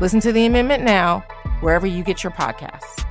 Listen 0.00 0.18
to 0.20 0.32
the 0.32 0.44
amendment 0.44 0.82
now, 0.82 1.20
wherever 1.60 1.86
you 1.86 2.02
get 2.02 2.24
your 2.24 2.32
podcasts. 2.32 3.04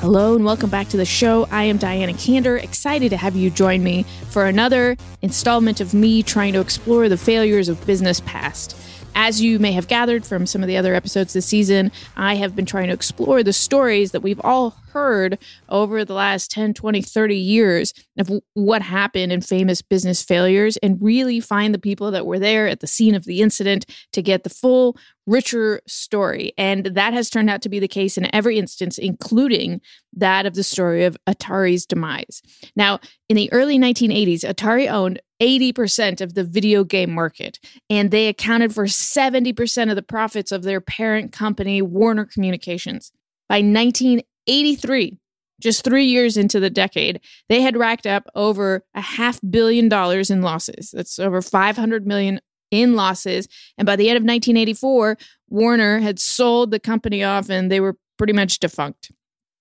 Hello 0.00 0.36
and 0.36 0.44
welcome 0.44 0.70
back 0.70 0.88
to 0.88 0.96
the 0.96 1.04
show. 1.04 1.46
I 1.50 1.64
am 1.64 1.76
Diana 1.76 2.12
Kander, 2.12 2.62
excited 2.62 3.10
to 3.10 3.16
have 3.18 3.36
you 3.36 3.50
join 3.50 3.82
me 3.82 4.04
for 4.30 4.46
another 4.46 4.96
installment 5.20 5.82
of 5.82 5.92
me 5.92 6.22
trying 6.22 6.54
to 6.54 6.60
explore 6.60 7.10
the 7.10 7.18
failures 7.18 7.68
of 7.68 7.84
business 7.86 8.20
past. 8.20 8.74
As 9.18 9.40
you 9.40 9.58
may 9.58 9.72
have 9.72 9.88
gathered 9.88 10.26
from 10.26 10.44
some 10.44 10.62
of 10.62 10.68
the 10.68 10.76
other 10.76 10.94
episodes 10.94 11.32
this 11.32 11.46
season, 11.46 11.90
I 12.18 12.34
have 12.34 12.54
been 12.54 12.66
trying 12.66 12.88
to 12.88 12.92
explore 12.92 13.42
the 13.42 13.54
stories 13.54 14.12
that 14.12 14.20
we've 14.20 14.40
all 14.44 14.76
heard 14.92 15.38
over 15.70 16.04
the 16.04 16.12
last 16.12 16.50
10, 16.50 16.74
20, 16.74 17.00
30 17.00 17.34
years 17.34 17.94
of 18.18 18.30
what 18.52 18.82
happened 18.82 19.32
in 19.32 19.40
famous 19.40 19.80
business 19.80 20.22
failures 20.22 20.76
and 20.78 20.98
really 21.00 21.40
find 21.40 21.72
the 21.72 21.78
people 21.78 22.10
that 22.10 22.26
were 22.26 22.38
there 22.38 22.68
at 22.68 22.80
the 22.80 22.86
scene 22.86 23.14
of 23.14 23.24
the 23.24 23.40
incident 23.40 23.86
to 24.12 24.20
get 24.20 24.44
the 24.44 24.50
full, 24.50 24.98
richer 25.26 25.80
story. 25.86 26.52
And 26.56 26.86
that 26.86 27.12
has 27.12 27.28
turned 27.28 27.50
out 27.50 27.62
to 27.62 27.68
be 27.68 27.78
the 27.78 27.88
case 27.88 28.16
in 28.16 28.32
every 28.34 28.58
instance, 28.58 28.98
including 28.98 29.80
that 30.14 30.46
of 30.46 30.54
the 30.54 30.62
story 30.62 31.04
of 31.04 31.16
Atari's 31.26 31.84
demise. 31.84 32.42
Now, 32.74 33.00
in 33.28 33.36
the 33.36 33.52
early 33.52 33.78
1980s, 33.78 34.40
Atari 34.40 34.90
owned 34.90 35.20
80% 35.40 36.20
of 36.20 36.34
the 36.34 36.44
video 36.44 36.84
game 36.84 37.12
market, 37.12 37.58
and 37.90 38.10
they 38.10 38.28
accounted 38.28 38.74
for 38.74 38.84
70% 38.84 39.90
of 39.90 39.96
the 39.96 40.02
profits 40.02 40.52
of 40.52 40.62
their 40.62 40.80
parent 40.80 41.32
company, 41.32 41.82
Warner 41.82 42.24
Communications. 42.24 43.12
By 43.48 43.56
1983, 43.56 45.18
just 45.60 45.84
three 45.84 46.06
years 46.06 46.36
into 46.36 46.60
the 46.60 46.70
decade, 46.70 47.20
they 47.48 47.62
had 47.62 47.76
racked 47.76 48.06
up 48.06 48.24
over 48.34 48.82
a 48.94 49.00
half 49.00 49.40
billion 49.48 49.88
dollars 49.88 50.30
in 50.30 50.42
losses. 50.42 50.90
That's 50.92 51.18
over 51.18 51.40
500 51.40 52.06
million 52.06 52.40
in 52.70 52.94
losses. 52.94 53.48
And 53.78 53.86
by 53.86 53.96
the 53.96 54.08
end 54.08 54.16
of 54.16 54.22
1984, 54.22 55.18
Warner 55.48 55.98
had 56.00 56.18
sold 56.18 56.70
the 56.70 56.80
company 56.80 57.22
off 57.22 57.48
and 57.48 57.70
they 57.70 57.80
were 57.80 57.96
pretty 58.18 58.32
much 58.32 58.58
defunct. 58.58 59.12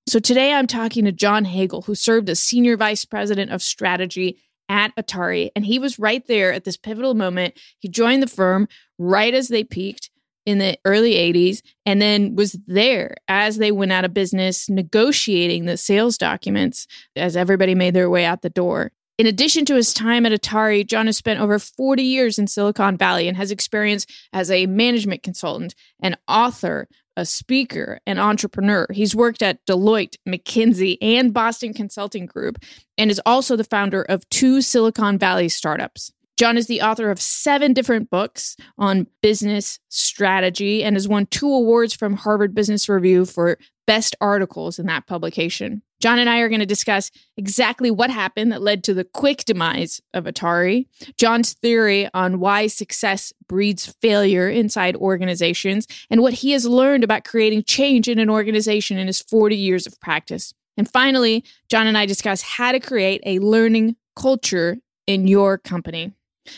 So 0.07 0.19
today 0.19 0.53
I'm 0.53 0.67
talking 0.67 1.05
to 1.05 1.11
John 1.11 1.45
Hagel, 1.45 1.81
who 1.83 1.95
served 1.95 2.29
as 2.29 2.39
senior 2.39 2.77
vice 2.77 3.05
president 3.05 3.51
of 3.51 3.61
strategy 3.61 4.39
at 4.69 4.95
Atari. 4.95 5.49
And 5.55 5.65
he 5.65 5.79
was 5.79 5.99
right 5.99 6.25
there 6.27 6.53
at 6.53 6.63
this 6.63 6.77
pivotal 6.77 7.13
moment. 7.13 7.59
He 7.79 7.87
joined 7.87 8.21
the 8.21 8.27
firm 8.27 8.67
right 8.97 9.33
as 9.33 9.47
they 9.47 9.63
peaked 9.63 10.09
in 10.45 10.59
the 10.59 10.77
early 10.85 11.13
80s 11.13 11.61
and 11.85 11.99
then 12.01 12.35
was 12.35 12.55
there 12.67 13.15
as 13.27 13.57
they 13.57 13.71
went 13.71 13.91
out 13.91 14.05
of 14.05 14.13
business 14.13 14.69
negotiating 14.69 15.65
the 15.65 15.75
sales 15.75 16.17
documents 16.17 16.85
as 17.15 17.35
everybody 17.35 17.73
made 17.73 17.95
their 17.95 18.09
way 18.09 18.25
out 18.25 18.43
the 18.43 18.49
door. 18.49 18.91
In 19.17 19.27
addition 19.27 19.63
to 19.65 19.75
his 19.75 19.93
time 19.93 20.25
at 20.25 20.33
Atari, 20.33 20.85
John 20.85 21.05
has 21.05 21.15
spent 21.15 21.39
over 21.39 21.57
40 21.57 22.03
years 22.03 22.37
in 22.37 22.47
Silicon 22.47 22.97
Valley 22.97 23.29
and 23.29 23.37
has 23.37 23.49
experience 23.49 24.05
as 24.33 24.51
a 24.51 24.65
management 24.65 25.23
consultant, 25.23 25.73
an 26.01 26.17
author, 26.27 26.89
a 27.15 27.25
speaker, 27.25 28.01
an 28.05 28.19
entrepreneur. 28.19 28.85
He's 28.91 29.15
worked 29.15 29.41
at 29.41 29.65
Deloitte, 29.65 30.17
McKinsey, 30.27 30.97
and 31.01 31.33
Boston 31.33 31.73
Consulting 31.73 32.25
Group, 32.25 32.57
and 32.97 33.09
is 33.09 33.21
also 33.25 33.55
the 33.55 33.63
founder 33.63 34.01
of 34.01 34.27
two 34.29 34.61
Silicon 34.61 35.17
Valley 35.17 35.47
startups. 35.47 36.11
John 36.37 36.57
is 36.57 36.67
the 36.67 36.81
author 36.81 37.11
of 37.11 37.21
seven 37.21 37.71
different 37.71 38.09
books 38.09 38.57
on 38.77 39.07
business 39.21 39.79
strategy 39.87 40.83
and 40.83 40.97
has 40.97 41.07
won 41.07 41.27
two 41.27 41.49
awards 41.49 41.93
from 41.93 42.17
Harvard 42.17 42.53
Business 42.53 42.89
Review 42.89 43.23
for 43.23 43.57
best 43.87 44.15
articles 44.19 44.79
in 44.79 44.85
that 44.87 45.07
publication. 45.07 45.81
John 46.01 46.19
and 46.19 46.29
I 46.29 46.39
are 46.39 46.49
going 46.49 46.59
to 46.59 46.65
discuss 46.65 47.09
exactly 47.37 47.89
what 47.89 48.09
happened 48.09 48.51
that 48.51 48.61
led 48.61 48.83
to 48.83 48.93
the 48.93 49.03
quick 49.03 49.45
demise 49.45 50.01
of 50.13 50.25
Atari, 50.25 50.87
John's 51.17 51.53
theory 51.53 52.09
on 52.13 52.39
why 52.39 52.67
success 52.67 53.31
breeds 53.47 53.93
failure 54.01 54.49
inside 54.49 54.95
organizations, 54.95 55.87
and 56.09 56.21
what 56.21 56.33
he 56.33 56.51
has 56.51 56.65
learned 56.65 57.03
about 57.03 57.23
creating 57.23 57.63
change 57.63 58.07
in 58.07 58.19
an 58.19 58.29
organization 58.29 58.97
in 58.97 59.07
his 59.07 59.21
40 59.21 59.55
years 59.55 59.87
of 59.87 59.99
practice. 59.99 60.53
And 60.77 60.89
finally, 60.89 61.43
John 61.69 61.87
and 61.87 61.97
I 61.97 62.05
discuss 62.05 62.41
how 62.41 62.71
to 62.71 62.79
create 62.79 63.21
a 63.25 63.39
learning 63.39 63.95
culture 64.15 64.77
in 65.07 65.27
your 65.27 65.57
company. 65.57 66.13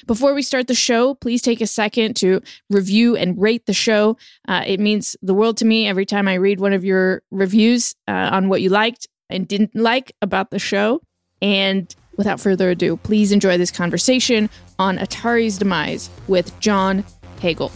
Before 0.05 0.33
we 0.33 0.41
start 0.41 0.67
the 0.67 0.75
show, 0.75 1.15
please 1.15 1.41
take 1.41 1.61
a 1.61 1.67
second 1.67 2.15
to 2.17 2.41
review 2.69 3.15
and 3.15 3.39
rate 3.41 3.65
the 3.65 3.73
show. 3.73 4.17
Uh, 4.47 4.63
it 4.65 4.79
means 4.79 5.15
the 5.21 5.33
world 5.33 5.57
to 5.57 5.65
me 5.65 5.87
every 5.87 6.05
time 6.05 6.27
I 6.27 6.35
read 6.35 6.59
one 6.59 6.73
of 6.73 6.83
your 6.83 7.21
reviews 7.31 7.95
uh, 8.07 8.29
on 8.31 8.49
what 8.49 8.61
you 8.61 8.69
liked 8.69 9.07
and 9.29 9.47
didn't 9.47 9.75
like 9.75 10.13
about 10.21 10.51
the 10.51 10.59
show. 10.59 11.01
And 11.41 11.93
without 12.17 12.39
further 12.39 12.71
ado, 12.71 12.97
please 12.97 13.31
enjoy 13.31 13.57
this 13.57 13.71
conversation 13.71 14.49
on 14.79 14.97
Atari's 14.97 15.57
demise 15.57 16.09
with 16.27 16.57
John 16.59 17.05
Hagel. 17.39 17.71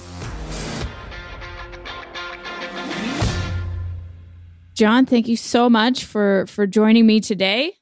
John, 4.74 5.06
thank 5.06 5.28
you 5.28 5.36
so 5.36 5.70
much 5.70 6.06
for 6.06 6.46
for 6.48 6.66
joining 6.66 7.06
me 7.06 7.20
today. 7.20 7.76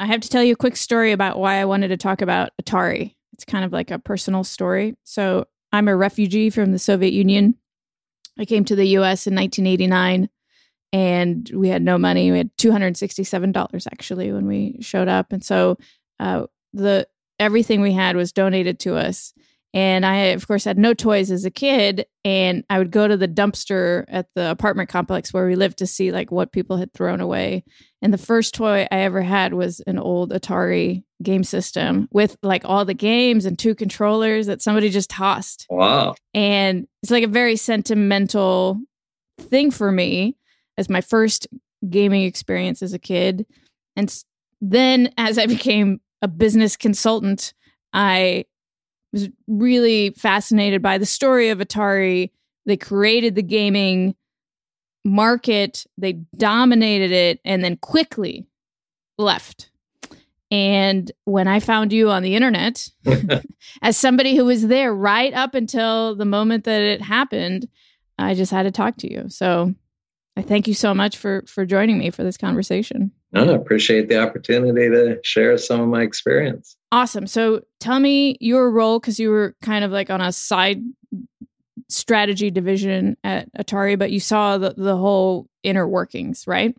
I 0.00 0.06
have 0.06 0.20
to 0.20 0.28
tell 0.28 0.42
you 0.42 0.54
a 0.54 0.56
quick 0.56 0.76
story 0.76 1.12
about 1.12 1.38
why 1.38 1.56
I 1.56 1.64
wanted 1.64 1.88
to 1.88 1.96
talk 1.96 2.22
about 2.22 2.50
Atari. 2.62 3.15
It's 3.36 3.44
kind 3.44 3.64
of 3.64 3.72
like 3.72 3.90
a 3.90 3.98
personal 3.98 4.42
story. 4.42 4.96
So, 5.04 5.46
I'm 5.72 5.88
a 5.88 5.96
refugee 5.96 6.48
from 6.48 6.72
the 6.72 6.78
Soviet 6.78 7.12
Union. 7.12 7.54
I 8.38 8.44
came 8.44 8.64
to 8.64 8.76
the 8.76 8.88
US 8.98 9.26
in 9.26 9.34
1989 9.34 10.28
and 10.92 11.50
we 11.54 11.68
had 11.68 11.82
no 11.82 11.98
money. 11.98 12.30
We 12.30 12.38
had 12.38 12.56
$267 12.56 13.86
actually 13.92 14.32
when 14.32 14.46
we 14.46 14.78
showed 14.80 15.08
up. 15.08 15.32
And 15.32 15.44
so 15.44 15.76
uh, 16.20 16.46
the 16.72 17.06
everything 17.38 17.80
we 17.80 17.92
had 17.92 18.16
was 18.16 18.32
donated 18.32 18.78
to 18.80 18.96
us. 18.96 19.34
And 19.76 20.06
I, 20.06 20.16
of 20.28 20.48
course, 20.48 20.64
had 20.64 20.78
no 20.78 20.94
toys 20.94 21.30
as 21.30 21.44
a 21.44 21.50
kid. 21.50 22.06
And 22.24 22.64
I 22.70 22.78
would 22.78 22.90
go 22.90 23.06
to 23.06 23.16
the 23.16 23.28
dumpster 23.28 24.06
at 24.08 24.26
the 24.34 24.50
apartment 24.50 24.88
complex 24.88 25.34
where 25.34 25.46
we 25.46 25.54
lived 25.54 25.76
to 25.78 25.86
see 25.86 26.10
like 26.10 26.32
what 26.32 26.50
people 26.50 26.78
had 26.78 26.94
thrown 26.94 27.20
away. 27.20 27.62
And 28.00 28.10
the 28.10 28.18
first 28.18 28.54
toy 28.54 28.88
I 28.90 29.00
ever 29.00 29.20
had 29.20 29.52
was 29.52 29.80
an 29.80 29.98
old 29.98 30.32
Atari 30.32 31.04
game 31.22 31.44
system 31.44 32.08
with 32.10 32.38
like 32.42 32.62
all 32.64 32.86
the 32.86 32.94
games 32.94 33.44
and 33.44 33.58
two 33.58 33.74
controllers 33.74 34.46
that 34.46 34.62
somebody 34.62 34.88
just 34.88 35.10
tossed. 35.10 35.66
Wow. 35.68 36.14
And 36.32 36.86
it's 37.02 37.12
like 37.12 37.24
a 37.24 37.28
very 37.28 37.56
sentimental 37.56 38.80
thing 39.38 39.70
for 39.70 39.92
me 39.92 40.38
as 40.78 40.88
my 40.88 41.02
first 41.02 41.48
gaming 41.90 42.22
experience 42.22 42.80
as 42.80 42.94
a 42.94 42.98
kid. 42.98 43.44
And 43.94 44.10
then 44.62 45.12
as 45.18 45.36
I 45.36 45.44
became 45.44 46.00
a 46.22 46.28
business 46.28 46.78
consultant, 46.78 47.52
I 47.92 48.46
was 49.16 49.28
really 49.46 50.10
fascinated 50.10 50.82
by 50.82 50.98
the 50.98 51.06
story 51.06 51.48
of 51.48 51.58
Atari. 51.58 52.30
They 52.66 52.76
created 52.76 53.34
the 53.34 53.42
gaming 53.42 54.14
market, 55.04 55.86
they 55.96 56.14
dominated 56.36 57.12
it, 57.12 57.40
and 57.44 57.64
then 57.64 57.76
quickly 57.78 58.46
left. 59.16 59.70
And 60.50 61.10
when 61.24 61.48
I 61.48 61.60
found 61.60 61.92
you 61.92 62.10
on 62.10 62.22
the 62.22 62.34
internet, 62.34 62.88
as 63.82 63.96
somebody 63.96 64.36
who 64.36 64.44
was 64.44 64.66
there 64.66 64.94
right 64.94 65.32
up 65.32 65.54
until 65.54 66.14
the 66.14 66.24
moment 66.24 66.64
that 66.64 66.82
it 66.82 67.00
happened, 67.00 67.68
I 68.18 68.34
just 68.34 68.52
had 68.52 68.64
to 68.64 68.70
talk 68.70 68.96
to 68.98 69.10
you. 69.10 69.28
So 69.28 69.74
I 70.36 70.42
thank 70.42 70.68
you 70.68 70.74
so 70.74 70.94
much 70.94 71.16
for 71.16 71.42
for 71.46 71.64
joining 71.64 71.98
me 71.98 72.10
for 72.10 72.22
this 72.22 72.36
conversation. 72.36 73.12
No, 73.44 73.52
I 73.52 73.56
appreciate 73.56 74.08
the 74.08 74.20
opportunity 74.20 74.88
to 74.88 75.18
share 75.22 75.58
some 75.58 75.80
of 75.80 75.88
my 75.88 76.02
experience. 76.02 76.76
Awesome. 76.90 77.26
So 77.26 77.62
tell 77.80 78.00
me 78.00 78.36
your 78.40 78.70
role 78.70 78.98
because 78.98 79.20
you 79.20 79.30
were 79.30 79.54
kind 79.62 79.84
of 79.84 79.90
like 79.90 80.08
on 80.08 80.20
a 80.20 80.32
side 80.32 80.82
strategy 81.88 82.50
division 82.50 83.16
at 83.22 83.52
Atari, 83.54 83.98
but 83.98 84.10
you 84.10 84.20
saw 84.20 84.58
the, 84.58 84.74
the 84.76 84.96
whole 84.96 85.48
inner 85.62 85.86
workings, 85.86 86.46
right? 86.46 86.74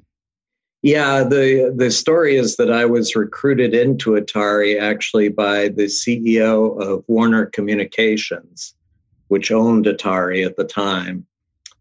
Yeah, 0.83 1.23
the 1.23 1.73
the 1.75 1.89
story 1.91 2.37
is 2.37 2.55
that 2.57 2.71
I 2.71 2.85
was 2.85 3.15
recruited 3.15 3.73
into 3.73 4.11
Atari 4.11 4.79
actually 4.79 5.29
by 5.29 5.69
the 5.69 5.85
CEO 5.85 6.79
of 6.79 7.03
Warner 7.07 7.47
Communications, 7.47 8.75
which 9.27 9.51
owned 9.51 9.85
Atari 9.85 10.45
at 10.45 10.55
the 10.55 10.63
time, 10.63 11.25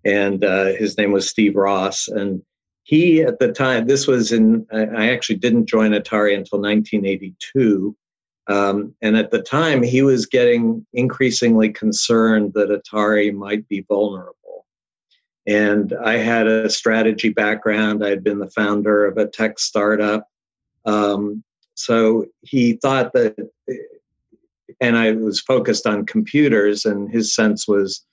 and 0.04 0.42
uh, 0.42 0.72
his 0.72 0.96
name 0.96 1.12
was 1.12 1.28
Steve 1.28 1.56
Ross, 1.56 2.08
and 2.08 2.42
he 2.86 3.20
at 3.20 3.40
the 3.40 3.52
time 3.52 3.86
this 3.86 4.06
was 4.06 4.32
in 4.32 4.66
i 4.72 5.10
actually 5.10 5.36
didn't 5.36 5.66
join 5.66 5.90
atari 5.90 6.34
until 6.36 6.60
1982 6.60 7.96
Um, 8.48 8.94
and 9.02 9.16
at 9.16 9.30
the 9.30 9.42
time, 9.42 9.82
he 9.82 10.02
was 10.02 10.26
getting 10.26 10.86
increasingly 10.92 11.70
concerned 11.70 12.52
that 12.54 12.68
Atari 12.68 13.34
might 13.34 13.66
be 13.68 13.84
vulnerable. 13.88 14.66
And 15.48 15.92
I 16.04 16.18
had 16.18 16.46
a 16.46 16.70
strategy 16.70 17.30
background. 17.30 18.04
I'd 18.04 18.22
been 18.22 18.38
the 18.38 18.50
founder 18.50 19.04
of 19.04 19.18
a 19.18 19.26
tech 19.26 19.58
startup. 19.58 20.28
Um, 20.84 21.42
so 21.74 22.26
he 22.42 22.74
thought 22.74 23.12
that, 23.14 23.34
and 24.80 24.96
I 24.96 25.12
was 25.12 25.40
focused 25.40 25.86
on 25.86 26.06
computers, 26.06 26.84
and 26.84 27.10
his 27.10 27.34
sense 27.34 27.66
was 27.66 28.04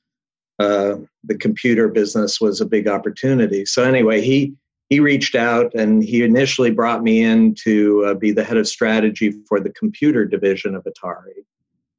uh, 0.57 0.95
the 1.23 1.37
computer 1.37 1.87
business 1.89 2.41
was 2.41 2.59
a 2.59 2.65
big 2.65 2.87
opportunity. 2.87 3.65
So 3.65 3.83
anyway, 3.83 4.21
he 4.21 4.55
he 4.93 4.99
reached 4.99 5.33
out 5.33 5.73
and 5.73 6.03
he 6.03 6.21
initially 6.21 6.69
brought 6.69 7.01
me 7.01 7.23
in 7.23 7.55
to 7.55 8.05
uh, 8.05 8.13
be 8.13 8.31
the 8.31 8.43
head 8.43 8.57
of 8.57 8.67
strategy 8.67 9.33
for 9.49 9.59
the 9.59 9.71
computer 9.71 10.23
division 10.23 10.75
of 10.75 10.83
Atari. 10.83 11.45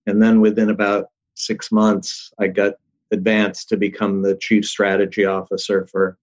And 0.06 0.23
then 0.23 0.41
within 0.41 0.70
about 0.70 1.06
six 1.35 1.73
months, 1.73 2.32
I 2.38 2.46
got 2.46 2.75
advanced 3.11 3.69
to 3.70 3.76
become 3.76 4.23
the 4.23 4.37
chief 4.37 4.64
strategy 4.64 5.25
officer 5.25 5.88
for 5.91 6.17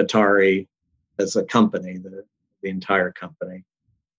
Atari 0.00 0.68
as 1.18 1.34
a 1.34 1.42
company, 1.42 1.98
the, 1.98 2.22
the 2.62 2.70
entire 2.70 3.10
company, 3.10 3.64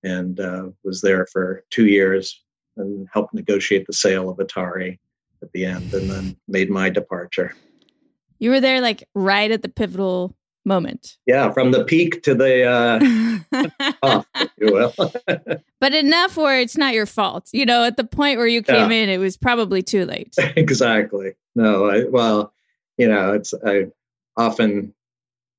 and 0.04 0.42
uh, 0.42 0.72
was 0.84 1.00
there 1.00 1.26
for 1.28 1.64
two 1.70 1.86
years 1.86 2.44
and 2.76 3.08
helped 3.14 3.34
negotiate 3.34 3.88
the 3.88 3.94
sale 3.94 4.30
of 4.30 4.40
Atari 4.40 5.00
at 5.42 5.54
the 5.54 5.64
end 5.64 5.94
and 5.94 6.10
then 6.10 6.36
made 6.50 6.70
my 6.70 6.90
departure. 6.90 7.56
You 8.40 8.50
were 8.50 8.60
there 8.60 8.82
like 8.82 9.08
right 9.16 9.50
at 9.50 9.62
the 9.62 9.70
pivotal 9.70 10.36
moment. 10.66 11.18
Yeah, 11.26 11.52
from 11.52 11.72
the 11.72 11.84
peak 11.84 12.24
to 12.24 12.36
the 12.36 12.66
uh, 12.66 13.96
off, 14.04 14.26
if 14.36 14.52
you 14.58 14.74
will. 14.74 14.94
but 15.80 15.94
enough 15.94 16.38
where 16.38 16.60
it's 16.60 16.78
not 16.78 16.94
your 16.94 17.06
fault. 17.06 17.50
You 17.52 17.66
know, 17.66 17.84
at 17.84 17.98
the 17.98 18.04
point 18.04 18.38
where 18.38 18.48
you 18.48 18.62
came 18.62 18.92
yeah. 18.92 18.98
in, 18.98 19.10
it 19.10 19.18
was 19.18 19.38
probably 19.38 19.82
too 19.82 20.06
late. 20.06 20.36
exactly. 20.56 21.34
No, 21.56 21.90
I, 21.90 22.06
well, 22.06 22.54
you 22.98 23.08
know, 23.08 23.34
it's 23.34 23.54
I 23.66 23.88
often 24.38 24.94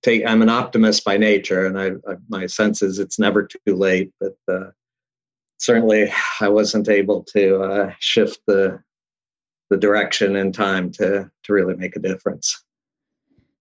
take. 0.02 0.22
I'm 0.26 0.42
an 0.42 0.48
optimist 0.48 1.04
by 1.04 1.16
nature, 1.16 1.66
and 1.66 1.78
I, 1.78 1.86
I 2.10 2.16
my 2.28 2.46
sense 2.46 2.82
is 2.82 2.98
it's 2.98 3.18
never 3.18 3.46
too 3.46 3.74
late. 3.74 4.12
But 4.20 4.36
uh, 4.48 4.70
certainly, 5.58 6.12
I 6.40 6.48
wasn't 6.48 6.88
able 6.88 7.24
to 7.34 7.62
uh, 7.62 7.92
shift 7.98 8.40
the 8.46 8.82
the 9.70 9.76
direction 9.76 10.36
in 10.36 10.52
time 10.52 10.90
to 10.92 11.30
to 11.44 11.52
really 11.52 11.76
make 11.76 11.96
a 11.96 12.00
difference. 12.00 12.64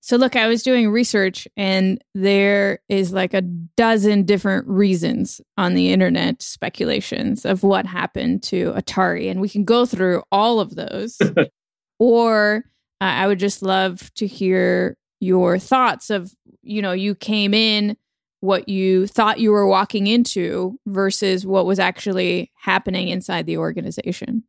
So, 0.05 0.17
look, 0.17 0.35
I 0.35 0.47
was 0.47 0.63
doing 0.63 0.89
research 0.89 1.47
and 1.55 2.03
there 2.13 2.79
is 2.89 3.13
like 3.13 3.33
a 3.33 3.39
dozen 3.39 4.23
different 4.23 4.67
reasons 4.67 5.39
on 5.57 5.75
the 5.75 5.93
internet, 5.93 6.41
speculations 6.41 7.45
of 7.45 7.63
what 7.63 7.85
happened 7.85 8.43
to 8.43 8.73
Atari. 8.73 9.31
And 9.31 9.39
we 9.39 9.47
can 9.47 9.63
go 9.63 9.85
through 9.85 10.21
all 10.29 10.59
of 10.59 10.75
those. 10.75 11.17
or 11.99 12.65
uh, 12.99 13.05
I 13.05 13.27
would 13.27 13.39
just 13.39 13.63
love 13.63 14.13
to 14.15 14.27
hear 14.27 14.97
your 15.21 15.57
thoughts 15.57 16.09
of, 16.09 16.33
you 16.63 16.81
know, 16.81 16.91
you 16.91 17.15
came 17.15 17.53
in, 17.53 17.95
what 18.41 18.67
you 18.67 19.07
thought 19.07 19.39
you 19.39 19.51
were 19.51 19.67
walking 19.67 20.07
into 20.07 20.77
versus 20.85 21.45
what 21.45 21.65
was 21.65 21.79
actually 21.79 22.51
happening 22.55 23.07
inside 23.07 23.45
the 23.45 23.55
organization. 23.55 24.43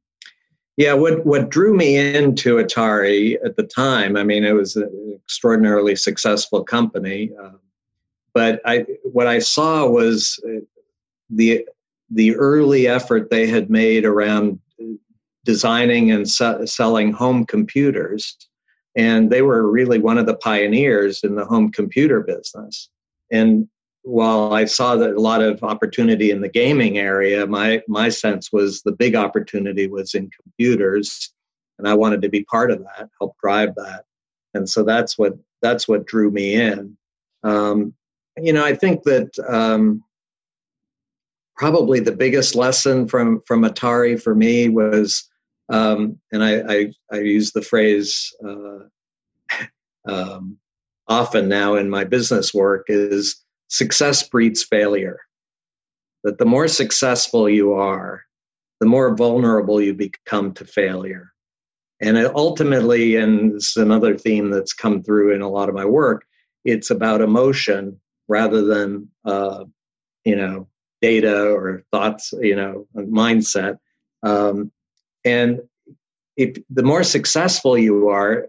Yeah, 0.76 0.94
what 0.94 1.24
what 1.24 1.50
drew 1.50 1.74
me 1.74 1.96
into 1.96 2.56
Atari 2.56 3.36
at 3.44 3.56
the 3.56 3.62
time, 3.62 4.16
I 4.16 4.24
mean, 4.24 4.44
it 4.44 4.52
was 4.52 4.74
an 4.74 5.20
extraordinarily 5.22 5.94
successful 5.94 6.64
company, 6.64 7.30
uh, 7.40 7.50
but 8.32 8.60
I 8.64 8.84
what 9.04 9.28
I 9.28 9.38
saw 9.38 9.86
was 9.86 10.40
uh, 10.46 10.60
the 11.30 11.66
the 12.10 12.34
early 12.34 12.88
effort 12.88 13.30
they 13.30 13.46
had 13.46 13.70
made 13.70 14.04
around 14.04 14.58
designing 15.44 16.10
and 16.10 16.28
se- 16.28 16.66
selling 16.66 17.12
home 17.12 17.46
computers, 17.46 18.36
and 18.96 19.30
they 19.30 19.42
were 19.42 19.70
really 19.70 20.00
one 20.00 20.18
of 20.18 20.26
the 20.26 20.36
pioneers 20.36 21.22
in 21.22 21.36
the 21.36 21.44
home 21.44 21.70
computer 21.70 22.20
business. 22.20 22.88
And 23.30 23.68
while 24.04 24.52
I 24.52 24.66
saw 24.66 24.96
that 24.96 25.14
a 25.14 25.20
lot 25.20 25.42
of 25.42 25.62
opportunity 25.64 26.30
in 26.30 26.42
the 26.42 26.48
gaming 26.48 26.98
area, 26.98 27.46
my 27.46 27.82
my 27.88 28.10
sense 28.10 28.52
was 28.52 28.82
the 28.82 28.92
big 28.92 29.16
opportunity 29.16 29.88
was 29.88 30.14
in 30.14 30.30
computers, 30.30 31.32
and 31.78 31.88
I 31.88 31.94
wanted 31.94 32.22
to 32.22 32.28
be 32.28 32.44
part 32.44 32.70
of 32.70 32.80
that, 32.80 33.08
help 33.18 33.34
drive 33.42 33.74
that, 33.76 34.04
and 34.52 34.68
so 34.68 34.84
that's 34.84 35.18
what 35.18 35.34
that's 35.62 35.88
what 35.88 36.06
drew 36.06 36.30
me 36.30 36.54
in. 36.54 36.96
Um, 37.42 37.94
you 38.36 38.52
know, 38.52 38.64
I 38.64 38.74
think 38.74 39.04
that 39.04 39.38
um, 39.48 40.04
probably 41.56 42.00
the 42.00 42.12
biggest 42.12 42.54
lesson 42.54 43.08
from 43.08 43.40
from 43.46 43.62
Atari 43.62 44.20
for 44.20 44.34
me 44.34 44.68
was, 44.68 45.28
um, 45.70 46.18
and 46.30 46.44
I, 46.44 46.60
I, 46.68 46.92
I 47.10 47.20
use 47.20 47.52
the 47.52 47.62
phrase 47.62 48.34
uh, 48.46 48.80
um, 50.12 50.58
often 51.08 51.48
now 51.48 51.76
in 51.76 51.88
my 51.88 52.04
business 52.04 52.52
work 52.52 52.86
is 52.88 53.43
success 53.74 54.26
breeds 54.28 54.62
failure. 54.62 55.18
That 56.22 56.38
the 56.38 56.46
more 56.46 56.68
successful 56.68 57.48
you 57.48 57.72
are, 57.74 58.22
the 58.80 58.86
more 58.86 59.14
vulnerable 59.14 59.80
you 59.80 59.94
become 59.94 60.54
to 60.54 60.64
failure. 60.64 61.32
And 62.00 62.16
ultimately, 62.34 63.16
and 63.16 63.54
this 63.54 63.70
is 63.70 63.76
another 63.76 64.16
theme 64.16 64.50
that's 64.50 64.72
come 64.72 65.02
through 65.02 65.34
in 65.34 65.42
a 65.42 65.50
lot 65.50 65.68
of 65.68 65.74
my 65.74 65.84
work, 65.84 66.24
it's 66.64 66.90
about 66.90 67.20
emotion 67.20 68.00
rather 68.28 68.64
than, 68.64 69.08
uh, 69.24 69.64
you 70.24 70.36
know, 70.36 70.68
data 71.02 71.50
or 71.50 71.82
thoughts, 71.92 72.32
you 72.40 72.56
know, 72.56 72.86
mindset. 72.96 73.78
Um, 74.22 74.72
and 75.24 75.60
if 76.36 76.56
the 76.70 76.82
more 76.82 77.04
successful 77.04 77.76
you 77.76 78.08
are, 78.08 78.46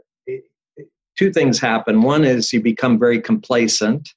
two 1.17 1.31
things 1.33 1.59
happen. 1.59 2.01
One 2.01 2.23
is 2.23 2.53
you 2.53 2.61
become 2.61 2.97
very 2.97 3.19
complacent 3.19 4.09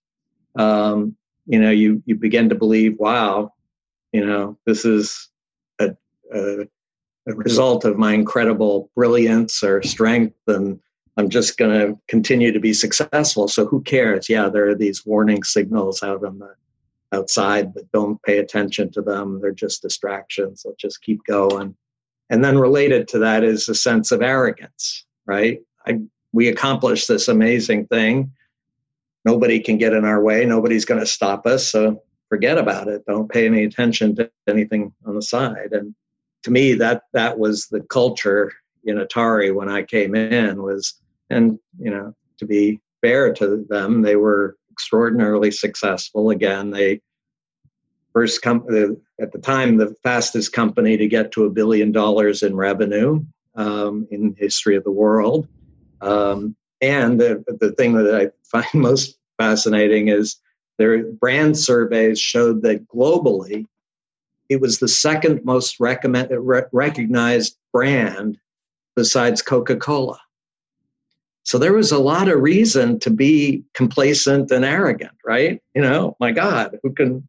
um, 0.58 1.16
you 1.46 1.58
know, 1.58 1.70
you 1.70 2.02
you 2.04 2.14
begin 2.14 2.48
to 2.50 2.54
believe, 2.54 2.98
wow, 2.98 3.52
you 4.12 4.24
know, 4.24 4.58
this 4.66 4.84
is 4.84 5.30
a, 5.78 5.96
a, 6.34 6.66
a 7.26 7.34
result 7.34 7.84
of 7.84 7.96
my 7.96 8.12
incredible 8.12 8.90
brilliance 8.94 9.62
or 9.62 9.82
strength, 9.82 10.36
and 10.46 10.78
I'm 11.16 11.30
just 11.30 11.56
going 11.56 11.78
to 11.78 11.98
continue 12.08 12.52
to 12.52 12.60
be 12.60 12.74
successful. 12.74 13.48
So 13.48 13.66
who 13.66 13.82
cares? 13.82 14.28
Yeah, 14.28 14.48
there 14.48 14.68
are 14.68 14.74
these 14.74 15.06
warning 15.06 15.42
signals 15.42 16.02
out 16.02 16.24
on 16.24 16.38
the 16.38 16.54
outside, 17.12 17.72
but 17.72 17.90
don't 17.92 18.22
pay 18.22 18.38
attention 18.38 18.90
to 18.92 19.02
them. 19.02 19.40
They're 19.40 19.52
just 19.52 19.82
distractions. 19.82 20.62
Let's 20.64 20.80
just 20.80 21.02
keep 21.02 21.24
going. 21.24 21.74
And 22.30 22.44
then 22.44 22.58
related 22.58 23.08
to 23.08 23.18
that 23.20 23.42
is 23.42 23.68
a 23.68 23.74
sense 23.74 24.12
of 24.12 24.20
arrogance, 24.20 25.06
right? 25.26 25.60
I, 25.86 26.00
we 26.32 26.48
accomplished 26.48 27.08
this 27.08 27.28
amazing 27.28 27.86
thing 27.86 28.30
nobody 29.28 29.60
can 29.60 29.76
get 29.76 29.92
in 29.92 30.06
our 30.06 30.22
way. 30.22 30.46
Nobody's 30.46 30.86
going 30.86 31.00
to 31.00 31.06
stop 31.06 31.46
us. 31.46 31.70
So 31.70 32.02
forget 32.30 32.56
about 32.56 32.88
it. 32.88 33.04
Don't 33.06 33.30
pay 33.30 33.44
any 33.44 33.64
attention 33.64 34.16
to 34.16 34.30
anything 34.48 34.90
on 35.04 35.14
the 35.16 35.22
side. 35.22 35.70
And 35.72 35.94
to 36.44 36.50
me, 36.50 36.72
that 36.74 37.02
that 37.12 37.38
was 37.38 37.66
the 37.66 37.80
culture 37.80 38.50
in 38.84 38.96
Atari 38.96 39.54
when 39.54 39.68
I 39.68 39.82
came 39.82 40.14
in 40.14 40.62
was, 40.62 40.94
and 41.28 41.58
you 41.78 41.90
know, 41.90 42.14
to 42.38 42.46
be 42.46 42.80
fair 43.02 43.34
to 43.34 43.66
them, 43.68 44.00
they 44.00 44.16
were 44.16 44.56
extraordinarily 44.72 45.50
successful. 45.50 46.30
Again, 46.30 46.70
they 46.70 47.02
first 48.14 48.40
company 48.40 48.96
at 49.20 49.32
the 49.32 49.38
time 49.38 49.76
the 49.76 49.94
fastest 50.02 50.54
company 50.54 50.96
to 50.96 51.06
get 51.06 51.32
to 51.32 51.44
a 51.44 51.50
billion 51.50 51.92
dollars 51.92 52.42
in 52.42 52.56
revenue 52.56 53.22
um, 53.56 54.08
in 54.10 54.34
history 54.38 54.74
of 54.74 54.84
the 54.84 54.90
world. 55.04 55.46
Um, 56.00 56.56
and 56.80 57.20
the, 57.20 57.44
the 57.60 57.72
thing 57.72 57.94
that 57.94 58.14
I 58.14 58.30
find 58.50 58.66
most 58.74 59.17
fascinating 59.38 60.08
is 60.08 60.36
their 60.76 61.04
brand 61.04 61.58
surveys 61.58 62.20
showed 62.20 62.62
that 62.62 62.86
globally, 62.88 63.66
it 64.48 64.60
was 64.60 64.78
the 64.78 64.88
second 64.88 65.44
most 65.44 65.80
recommend, 65.80 66.30
re- 66.30 66.62
recognized 66.72 67.56
brand 67.72 68.38
besides 68.94 69.42
Coca 69.42 69.76
Cola. 69.76 70.20
So 71.44 71.58
there 71.58 71.72
was 71.72 71.92
a 71.92 71.98
lot 71.98 72.28
of 72.28 72.40
reason 72.40 72.98
to 73.00 73.10
be 73.10 73.64
complacent 73.72 74.50
and 74.50 74.64
arrogant, 74.64 75.12
right? 75.24 75.62
You 75.74 75.82
know, 75.82 76.16
my 76.20 76.30
God, 76.30 76.78
who 76.82 76.92
can 76.92 77.26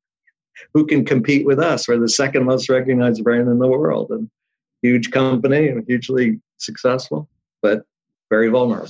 who 0.74 0.86
can 0.86 1.06
compete 1.06 1.46
with 1.46 1.58
us? 1.58 1.88
We're 1.88 2.00
the 2.00 2.10
second 2.10 2.44
most 2.44 2.68
recognized 2.68 3.24
brand 3.24 3.48
in 3.48 3.60
the 3.60 3.68
world, 3.68 4.12
and 4.12 4.30
huge 4.82 5.12
company, 5.12 5.70
and 5.70 5.86
hugely 5.88 6.42
successful, 6.58 7.30
but 7.62 7.86
very 8.30 8.50
vulnerable. 8.50 8.89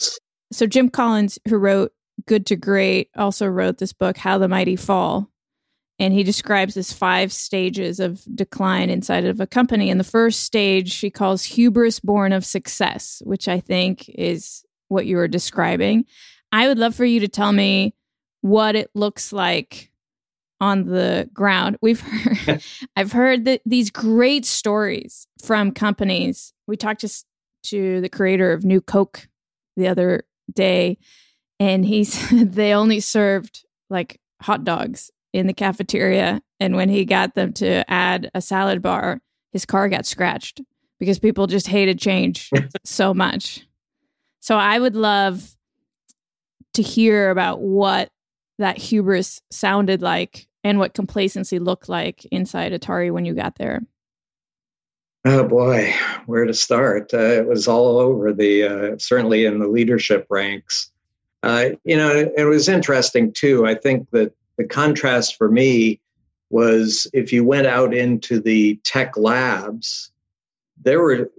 So 0.51 0.65
Jim 0.65 0.89
Collins, 0.89 1.38
who 1.47 1.57
wrote 1.57 1.93
Good 2.29 2.45
to 2.45 2.55
Great, 2.55 3.09
also 3.17 3.48
wrote 3.48 3.79
this 3.79 3.91
book, 3.91 4.15
How 4.15 4.38
the 4.38 4.48
Mighty 4.48 4.75
Fall. 4.75 5.31
And 5.98 6.13
he 6.13 6.21
describes 6.21 6.75
this 6.75 6.93
five 6.93 7.33
stages 7.33 8.00
of 8.00 8.24
decline 8.36 8.91
inside 8.91 9.25
of 9.25 9.39
a 9.39 9.48
company. 9.48 9.89
And 9.89 10.00
the 10.00 10.03
first 10.03 10.43
stage 10.43 10.95
he 11.00 11.09
calls 11.09 11.43
hubris 11.43 12.00
born 12.00 12.31
of 12.31 12.45
success, 12.45 13.24
which 13.25 13.48
I 13.48 13.59
think 13.59 14.07
is 14.09 14.63
what 14.89 15.07
you 15.07 15.17
were 15.17 15.27
describing. 15.27 16.05
I 16.51 16.67
would 16.67 16.77
love 16.77 16.93
for 16.93 17.03
you 17.03 17.19
to 17.21 17.27
tell 17.27 17.51
me 17.51 17.95
what 18.41 18.75
it 18.75 18.91
looks 18.93 19.33
like 19.33 19.91
on 20.62 20.86
the 20.86 21.27
ground. 21.33 21.77
We've 21.81 22.01
heard, 22.01 22.63
I've 22.95 23.12
heard 23.12 23.45
that 23.45 23.62
these 23.65 23.89
great 23.89 24.45
stories 24.45 25.25
from 25.43 25.71
companies. 25.71 26.53
We 26.67 26.77
talked 26.77 27.01
to 27.01 27.09
to 27.63 28.01
the 28.01 28.09
creator 28.09 28.53
of 28.53 28.63
New 28.63 28.81
Coke 28.81 29.27
the 29.75 29.88
other 29.88 30.25
day, 30.53 31.00
and 31.59 31.85
he 31.85 32.03
said 32.03 32.53
they 32.53 32.73
only 32.73 32.99
served 32.99 33.65
like 33.89 34.19
hot 34.41 34.63
dogs 34.63 35.11
in 35.33 35.47
the 35.47 35.53
cafeteria, 35.53 36.41
and 36.59 36.75
when 36.75 36.89
he 36.89 37.05
got 37.05 37.35
them 37.35 37.53
to 37.53 37.89
add 37.89 38.31
a 38.33 38.41
salad 38.41 38.81
bar, 38.81 39.21
his 39.51 39.65
car 39.65 39.89
got 39.89 40.05
scratched 40.05 40.61
because 40.99 41.19
people 41.19 41.47
just 41.47 41.67
hated 41.67 41.99
change 41.99 42.49
so 42.83 43.13
much. 43.13 43.65
So 44.39 44.55
I 44.55 44.79
would 44.79 44.95
love 44.95 45.55
to 46.73 46.81
hear 46.81 47.29
about 47.29 47.61
what 47.61 48.09
that 48.57 48.77
hubris 48.77 49.41
sounded 49.49 50.01
like 50.01 50.47
and 50.63 50.79
what 50.79 50.93
complacency 50.93 51.59
looked 51.59 51.89
like 51.89 52.25
inside 52.25 52.73
Atari 52.73 53.11
when 53.11 53.25
you 53.25 53.33
got 53.33 53.55
there? 53.55 53.81
Oh 55.25 55.43
boy, 55.43 55.93
where 56.27 56.45
to 56.45 56.53
start? 56.53 57.13
Uh, 57.13 57.17
it 57.17 57.47
was 57.47 57.67
all 57.67 57.97
over 57.97 58.31
the 58.31 58.63
uh, 58.63 58.97
certainly 58.97 59.45
in 59.45 59.59
the 59.59 59.67
leadership 59.67 60.25
ranks. 60.29 60.91
Uh, 61.43 61.69
you 61.84 61.96
know, 61.96 62.31
it 62.36 62.43
was 62.43 62.67
interesting 62.67 63.31
too. 63.31 63.65
I 63.65 63.75
think 63.75 64.10
that 64.12 64.34
the 64.58 64.65
contrast 64.65 65.38
for 65.38 65.50
me 65.50 66.01
was 66.50 67.08
if 67.13 67.31
you 67.31 67.43
went 67.43 67.67
out 67.67 67.93
into 67.93 68.39
the 68.39 68.79
tech 68.84 69.15
labs, 69.15 70.12
there 70.81 71.01
were 71.01 71.29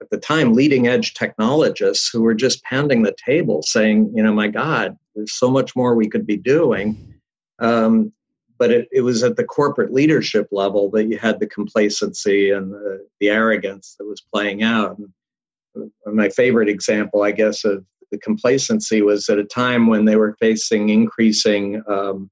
at 0.00 0.10
the 0.10 0.18
time 0.18 0.54
leading 0.54 0.88
edge 0.88 1.14
technologists 1.14 2.08
who 2.08 2.22
were 2.22 2.34
just 2.34 2.64
pounding 2.64 3.02
the 3.02 3.14
table 3.24 3.62
saying, 3.62 4.12
you 4.14 4.22
know, 4.22 4.32
my 4.32 4.48
God, 4.48 4.96
there's 5.14 5.34
so 5.34 5.50
much 5.50 5.76
more 5.76 5.94
we 5.94 6.08
could 6.08 6.26
be 6.26 6.36
doing. 6.36 7.14
Um, 7.60 8.12
but 8.58 8.70
it, 8.70 8.88
it 8.92 9.00
was 9.02 9.22
at 9.22 9.36
the 9.36 9.44
corporate 9.44 9.92
leadership 9.92 10.48
level 10.50 10.90
that 10.90 11.06
you 11.06 11.18
had 11.18 11.38
the 11.38 11.46
complacency 11.46 12.50
and 12.50 12.72
the, 12.72 13.06
the 13.20 13.28
arrogance 13.28 13.96
that 13.98 14.06
was 14.06 14.20
playing 14.20 14.62
out. 14.62 14.98
And 14.98 15.92
my 16.06 16.28
favorite 16.28 16.68
example, 16.68 17.22
I 17.22 17.32
guess, 17.32 17.64
of 17.64 17.84
the 18.12 18.18
complacency 18.18 19.02
was 19.02 19.28
at 19.28 19.38
a 19.38 19.44
time 19.44 19.88
when 19.88 20.04
they 20.04 20.16
were 20.16 20.36
facing 20.38 20.90
increasing 20.90 21.82
um, 21.88 22.30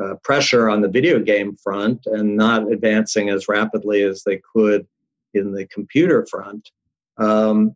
uh, 0.00 0.14
pressure 0.22 0.68
on 0.68 0.82
the 0.82 0.88
video 0.88 1.18
game 1.18 1.56
front 1.56 2.06
and 2.06 2.36
not 2.36 2.70
advancing 2.70 3.30
as 3.30 3.48
rapidly 3.48 4.02
as 4.02 4.22
they 4.22 4.40
could 4.54 4.86
in 5.32 5.52
the 5.52 5.66
computer 5.66 6.26
front. 6.30 6.70
Um, 7.16 7.74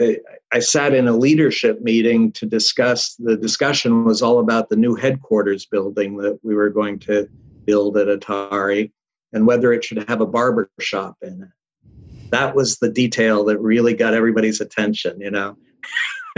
I 0.00 0.60
sat 0.60 0.94
in 0.94 1.08
a 1.08 1.16
leadership 1.16 1.82
meeting 1.82 2.32
to 2.32 2.46
discuss. 2.46 3.16
The 3.16 3.36
discussion 3.36 4.04
was 4.04 4.22
all 4.22 4.38
about 4.38 4.68
the 4.68 4.76
new 4.76 4.94
headquarters 4.94 5.66
building 5.66 6.16
that 6.18 6.38
we 6.42 6.54
were 6.54 6.70
going 6.70 7.00
to 7.00 7.28
build 7.64 7.98
at 7.98 8.06
Atari 8.06 8.92
and 9.32 9.46
whether 9.46 9.72
it 9.72 9.84
should 9.84 10.08
have 10.08 10.20
a 10.20 10.26
barber 10.26 10.70
shop 10.80 11.16
in 11.20 11.42
it. 11.42 12.30
That 12.30 12.54
was 12.54 12.78
the 12.78 12.90
detail 12.90 13.44
that 13.46 13.58
really 13.58 13.92
got 13.92 14.14
everybody's 14.14 14.60
attention, 14.60 15.20
you 15.20 15.30
know. 15.30 15.56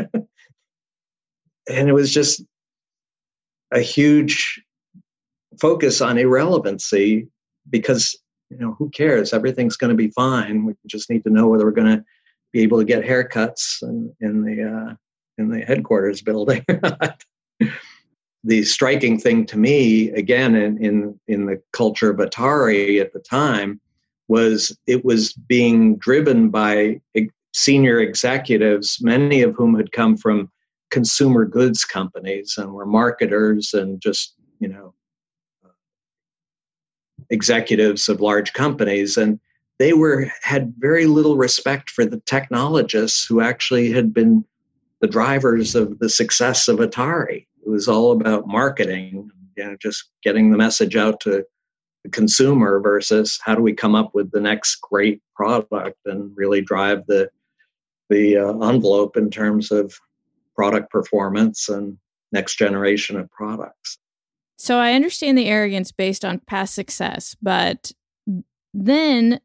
and 1.68 1.88
it 1.88 1.92
was 1.92 2.12
just 2.12 2.42
a 3.72 3.80
huge 3.80 4.62
focus 5.60 6.00
on 6.00 6.18
irrelevancy 6.18 7.28
because, 7.68 8.16
you 8.50 8.58
know, 8.58 8.74
who 8.78 8.90
cares? 8.90 9.32
Everything's 9.32 9.76
going 9.76 9.90
to 9.90 9.96
be 9.96 10.10
fine. 10.10 10.64
We 10.64 10.74
just 10.86 11.10
need 11.10 11.24
to 11.24 11.30
know 11.30 11.48
whether 11.48 11.64
we're 11.64 11.70
going 11.72 11.98
to 11.98 12.04
be 12.52 12.62
able 12.62 12.78
to 12.78 12.84
get 12.84 13.04
haircuts 13.04 13.82
in, 13.82 14.14
in 14.20 14.44
the 14.44 14.62
uh, 14.64 14.94
in 15.38 15.50
the 15.50 15.60
headquarters 15.60 16.20
building. 16.20 16.64
the 18.44 18.62
striking 18.62 19.18
thing 19.18 19.46
to 19.46 19.58
me, 19.58 20.10
again, 20.10 20.54
in, 20.54 20.84
in 20.84 21.20
in 21.28 21.46
the 21.46 21.62
culture 21.72 22.10
of 22.10 22.18
Atari 22.18 23.00
at 23.00 23.12
the 23.12 23.20
time, 23.20 23.80
was 24.28 24.76
it 24.86 25.04
was 25.04 25.32
being 25.32 25.96
driven 25.96 26.50
by 26.50 27.00
senior 27.52 28.00
executives, 28.00 28.98
many 29.00 29.42
of 29.42 29.54
whom 29.54 29.74
had 29.74 29.92
come 29.92 30.16
from 30.16 30.50
consumer 30.90 31.44
goods 31.44 31.84
companies 31.84 32.54
and 32.58 32.72
were 32.72 32.86
marketers 32.86 33.72
and 33.74 34.00
just 34.00 34.34
you 34.58 34.68
know 34.68 34.92
executives 37.30 38.08
of 38.08 38.20
large 38.20 38.52
companies 38.52 39.16
and 39.16 39.38
they 39.78 39.94
were 39.94 40.30
had 40.42 40.74
very 40.78 41.06
little 41.06 41.36
respect 41.36 41.88
for 41.90 42.04
the 42.04 42.20
technologists 42.26 43.24
who 43.24 43.40
actually 43.40 43.90
had 43.90 44.12
been 44.12 44.44
the 45.00 45.06
drivers 45.06 45.74
of 45.74 45.98
the 46.00 46.10
success 46.10 46.68
of 46.68 46.80
Atari. 46.80 47.46
It 47.64 47.68
was 47.68 47.88
all 47.88 48.12
about 48.12 48.46
marketing, 48.46 49.30
you 49.56 49.64
know, 49.64 49.76
just 49.80 50.10
getting 50.22 50.50
the 50.50 50.58
message 50.58 50.96
out 50.96 51.18
to 51.20 51.46
the 52.04 52.10
consumer 52.10 52.78
versus 52.78 53.38
how 53.42 53.54
do 53.54 53.62
we 53.62 53.72
come 53.72 53.94
up 53.94 54.14
with 54.14 54.30
the 54.32 54.40
next 54.40 54.76
great 54.82 55.22
product 55.34 55.96
and 56.04 56.30
really 56.36 56.60
drive 56.60 57.06
the 57.06 57.30
the 58.10 58.36
uh, 58.36 58.68
envelope 58.68 59.16
in 59.16 59.30
terms 59.30 59.70
of 59.70 59.94
product 60.54 60.90
performance 60.90 61.68
and 61.68 61.96
next 62.32 62.56
generation 62.56 63.16
of 63.18 63.30
products. 63.30 63.98
So 64.58 64.76
I 64.78 64.92
understand 64.92 65.38
the 65.38 65.46
arrogance 65.46 65.90
based 65.90 66.24
on 66.24 66.40
past 66.40 66.74
success, 66.74 67.34
but 67.40 67.92
then 68.74 69.40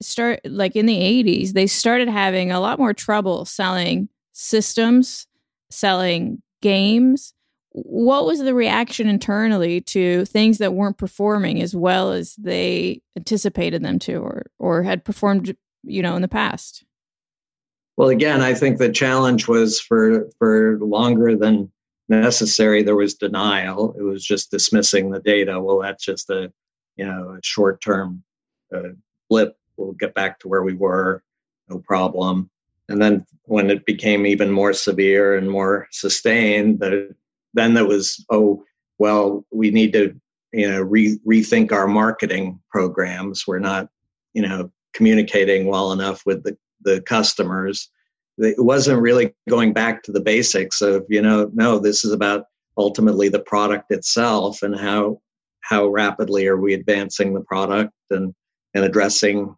start 0.00 0.40
like 0.44 0.76
in 0.76 0.86
the 0.86 0.96
80s 0.96 1.52
they 1.54 1.66
started 1.66 2.08
having 2.08 2.52
a 2.52 2.60
lot 2.60 2.78
more 2.78 2.94
trouble 2.94 3.44
selling 3.44 4.08
systems 4.32 5.26
selling 5.70 6.40
games 6.60 7.34
what 7.70 8.26
was 8.26 8.38
the 8.38 8.54
reaction 8.54 9.08
internally 9.08 9.80
to 9.80 10.24
things 10.26 10.58
that 10.58 10.74
weren't 10.74 10.98
performing 10.98 11.60
as 11.60 11.74
well 11.74 12.12
as 12.12 12.36
they 12.36 13.00
anticipated 13.16 13.82
them 13.82 13.98
to 13.98 14.16
or 14.16 14.46
or 14.60 14.82
had 14.84 15.04
performed 15.04 15.56
you 15.82 16.02
know 16.02 16.14
in 16.14 16.22
the 16.22 16.28
past 16.28 16.84
well 18.02 18.10
again 18.10 18.42
i 18.42 18.52
think 18.52 18.78
the 18.78 18.92
challenge 18.92 19.48
was 19.48 19.80
for 19.80 20.28
for 20.38 20.78
longer 20.80 21.36
than 21.36 21.70
necessary 22.08 22.82
there 22.82 22.96
was 22.96 23.14
denial 23.14 23.94
it 23.98 24.02
was 24.02 24.24
just 24.24 24.50
dismissing 24.50 25.10
the 25.10 25.20
data 25.20 25.60
well 25.60 25.78
that's 25.78 26.04
just 26.04 26.28
a 26.28 26.52
you 26.96 27.06
know 27.06 27.30
a 27.30 27.40
short 27.42 27.80
term 27.80 28.22
uh, 28.74 28.88
blip 29.30 29.56
we'll 29.76 29.92
get 29.92 30.14
back 30.14 30.38
to 30.40 30.48
where 30.48 30.62
we 30.62 30.74
were, 30.74 31.22
no 31.68 31.78
problem. 31.78 32.50
And 32.88 33.00
then 33.00 33.26
when 33.44 33.70
it 33.70 33.86
became 33.86 34.26
even 34.26 34.50
more 34.50 34.72
severe 34.72 35.36
and 35.36 35.50
more 35.50 35.88
sustained, 35.90 36.80
that 36.80 37.14
then 37.54 37.74
there 37.74 37.86
was, 37.86 38.24
oh, 38.30 38.64
well, 38.98 39.44
we 39.50 39.70
need 39.70 39.92
to, 39.94 40.14
you 40.52 40.68
know, 40.68 40.82
re- 40.82 41.18
rethink 41.26 41.72
our 41.72 41.86
marketing 41.86 42.60
programs. 42.70 43.46
We're 43.46 43.58
not, 43.58 43.88
you 44.34 44.42
know, 44.42 44.70
communicating 44.94 45.66
well 45.66 45.92
enough 45.92 46.22
with 46.26 46.42
the, 46.44 46.56
the 46.84 47.00
customers. 47.02 47.90
It 48.38 48.64
wasn't 48.64 49.02
really 49.02 49.34
going 49.48 49.72
back 49.72 50.02
to 50.04 50.12
the 50.12 50.20
basics 50.20 50.80
of, 50.80 51.04
you 51.08 51.20
know, 51.20 51.50
no, 51.54 51.78
this 51.78 52.04
is 52.04 52.12
about 52.12 52.46
ultimately 52.76 53.28
the 53.28 53.40
product 53.40 53.90
itself 53.90 54.62
and 54.62 54.78
how 54.78 55.20
how 55.60 55.86
rapidly 55.88 56.46
are 56.46 56.56
we 56.56 56.74
advancing 56.74 57.34
the 57.34 57.40
product 57.40 57.92
and 58.10 58.34
and 58.74 58.84
addressing 58.84 59.54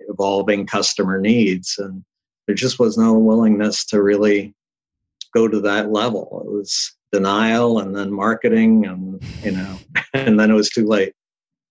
evolving 0.00 0.66
customer 0.66 1.20
needs. 1.20 1.76
And 1.78 2.04
there 2.46 2.54
just 2.54 2.78
was 2.78 2.96
no 2.96 3.14
willingness 3.14 3.84
to 3.86 4.02
really 4.02 4.54
go 5.34 5.48
to 5.48 5.60
that 5.60 5.92
level. 5.92 6.42
It 6.46 6.50
was 6.50 6.94
denial 7.12 7.78
and 7.78 7.94
then 7.94 8.12
marketing 8.12 8.86
and, 8.86 9.22
you 9.42 9.52
know, 9.52 9.78
and 10.14 10.38
then 10.38 10.50
it 10.50 10.54
was 10.54 10.70
too 10.70 10.86
late. 10.86 11.12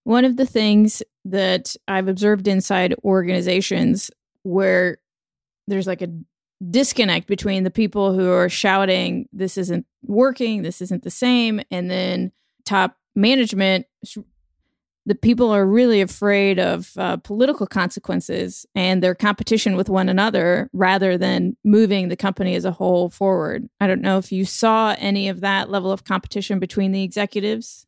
One 0.04 0.26
of 0.26 0.38
the 0.38 0.46
things 0.46 1.02
that 1.26 1.76
I've 1.88 2.08
observed 2.08 2.48
inside 2.48 2.94
organizations 3.04 4.12
where 4.46 4.98
there's 5.68 5.88
like 5.88 6.02
a 6.02 6.10
disconnect 6.70 7.28
between 7.28 7.64
the 7.64 7.72
people 7.72 8.14
who 8.14 8.32
are 8.32 8.50
shouting, 8.50 9.28
this 9.34 9.58
isn't 9.58 9.86
working, 10.04 10.62
this 10.62 10.82
isn't 10.82 11.04
the 11.04 11.12
same, 11.12 11.62
and 11.72 11.90
then 11.90 12.32
top 12.66 12.98
management 13.16 13.86
the 15.06 15.16
people 15.16 15.52
are 15.52 15.66
really 15.66 16.02
afraid 16.02 16.60
of 16.60 16.92
uh, 16.98 17.18
political 17.18 17.68
consequences 17.68 18.66
and 18.74 19.04
their 19.04 19.14
competition 19.14 19.76
with 19.76 19.88
one 19.88 20.10
another 20.10 20.70
rather 20.74 21.18
than 21.18 21.56
moving 21.64 22.08
the 22.08 22.16
company 22.16 22.56
as 22.56 22.66
a 22.66 22.72
whole 22.72 23.10
forward. 23.10 23.70
I 23.80 23.86
don't 23.86 24.02
know 24.02 24.18
if 24.18 24.32
you 24.32 24.46
saw 24.46 24.96
any 24.98 25.30
of 25.30 25.42
that 25.42 25.70
level 25.70 25.92
of 25.92 26.06
competition 26.06 26.58
between 26.58 26.92
the 26.92 27.04
executives. 27.04 27.86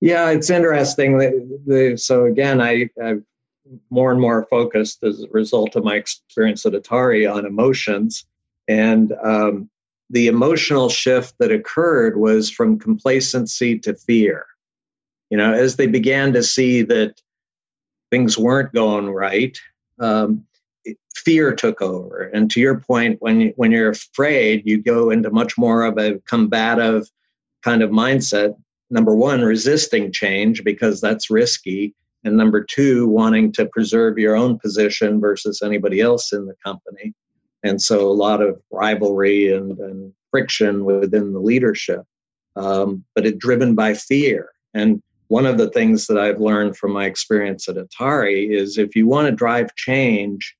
Yeah, 0.00 0.30
it's 0.30 0.50
interesting. 0.50 1.96
So 1.96 2.24
again, 2.24 2.60
I, 2.60 2.88
I've 3.02 3.24
more 3.90 4.10
and 4.10 4.20
more 4.20 4.46
focused 4.50 5.02
as 5.04 5.22
a 5.22 5.28
result 5.30 5.76
of 5.76 5.84
my 5.84 5.96
experience 5.96 6.66
at 6.66 6.72
Atari 6.72 7.32
on 7.32 7.46
emotions. 7.46 8.24
And 8.68 9.12
um, 9.22 9.70
the 10.10 10.26
emotional 10.26 10.88
shift 10.88 11.34
that 11.38 11.52
occurred 11.52 12.16
was 12.16 12.50
from 12.50 12.78
complacency 12.78 13.78
to 13.80 13.94
fear 13.94 14.46
you 15.30 15.38
know, 15.38 15.52
as 15.52 15.76
they 15.76 15.86
began 15.86 16.32
to 16.32 16.42
see 16.42 16.82
that 16.82 17.22
things 18.10 18.36
weren't 18.36 18.74
going 18.74 19.08
right, 19.08 19.56
um, 20.00 20.44
fear 21.14 21.54
took 21.54 21.80
over. 21.80 22.24
And 22.34 22.50
to 22.50 22.60
your 22.60 22.80
point, 22.80 23.22
when 23.22 23.52
when 23.56 23.70
you're 23.70 23.90
afraid, 23.90 24.62
you 24.66 24.82
go 24.82 25.10
into 25.10 25.30
much 25.30 25.56
more 25.56 25.84
of 25.84 25.96
a 25.98 26.18
combative 26.26 27.08
kind 27.62 27.82
of 27.82 27.90
mindset. 27.90 28.56
number 28.92 29.14
one, 29.14 29.42
resisting 29.42 30.10
change 30.10 30.64
because 30.64 31.00
that's 31.00 31.30
risky. 31.30 31.94
And 32.24 32.36
number 32.36 32.62
two, 32.62 33.08
wanting 33.08 33.52
to 33.52 33.66
preserve 33.66 34.18
your 34.18 34.36
own 34.36 34.58
position 34.58 35.20
versus 35.20 35.62
anybody 35.62 36.00
else 36.00 36.32
in 36.32 36.46
the 36.46 36.54
company. 36.64 37.14
And 37.62 37.80
so 37.80 38.10
a 38.10 38.12
lot 38.12 38.42
of 38.42 38.60
rivalry 38.70 39.52
and, 39.52 39.78
and 39.78 40.12
friction 40.30 40.84
within 40.84 41.32
the 41.32 41.40
leadership, 41.40 42.02
um, 42.56 43.04
but 43.14 43.26
it 43.26 43.38
driven 43.38 43.74
by 43.74 43.94
fear. 43.94 44.50
And 44.74 45.02
one 45.28 45.46
of 45.46 45.58
the 45.58 45.70
things 45.70 46.06
that 46.06 46.18
I've 46.18 46.40
learned 46.40 46.76
from 46.76 46.92
my 46.92 47.04
experience 47.04 47.68
at 47.68 47.76
Atari 47.76 48.50
is 48.50 48.78
if 48.78 48.96
you 48.96 49.06
want 49.06 49.26
to 49.26 49.32
drive 49.32 49.74
change, 49.76 50.56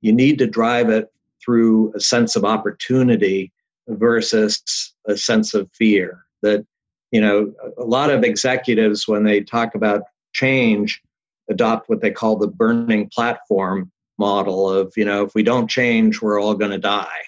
you 0.00 0.12
need 0.12 0.38
to 0.38 0.46
drive 0.46 0.88
it 0.88 1.12
through 1.44 1.92
a 1.94 2.00
sense 2.00 2.34
of 2.36 2.44
opportunity 2.44 3.52
versus 3.88 4.94
a 5.06 5.16
sense 5.16 5.54
of 5.54 5.70
fear. 5.72 6.24
That, 6.42 6.66
you 7.12 7.20
know, 7.20 7.52
a 7.78 7.84
lot 7.84 8.10
of 8.10 8.24
executives, 8.24 9.06
when 9.06 9.24
they 9.24 9.40
talk 9.40 9.74
about 9.74 10.02
change, 10.36 11.02
adopt 11.48 11.88
what 11.88 12.02
they 12.02 12.10
call 12.10 12.36
the 12.36 12.46
burning 12.46 13.08
platform 13.12 13.90
model 14.18 14.70
of, 14.70 14.92
you 14.96 15.04
know, 15.04 15.24
if 15.24 15.34
we 15.34 15.42
don't 15.42 15.68
change, 15.68 16.20
we're 16.20 16.40
all 16.40 16.54
going 16.54 16.70
to 16.70 16.78
die. 16.78 17.22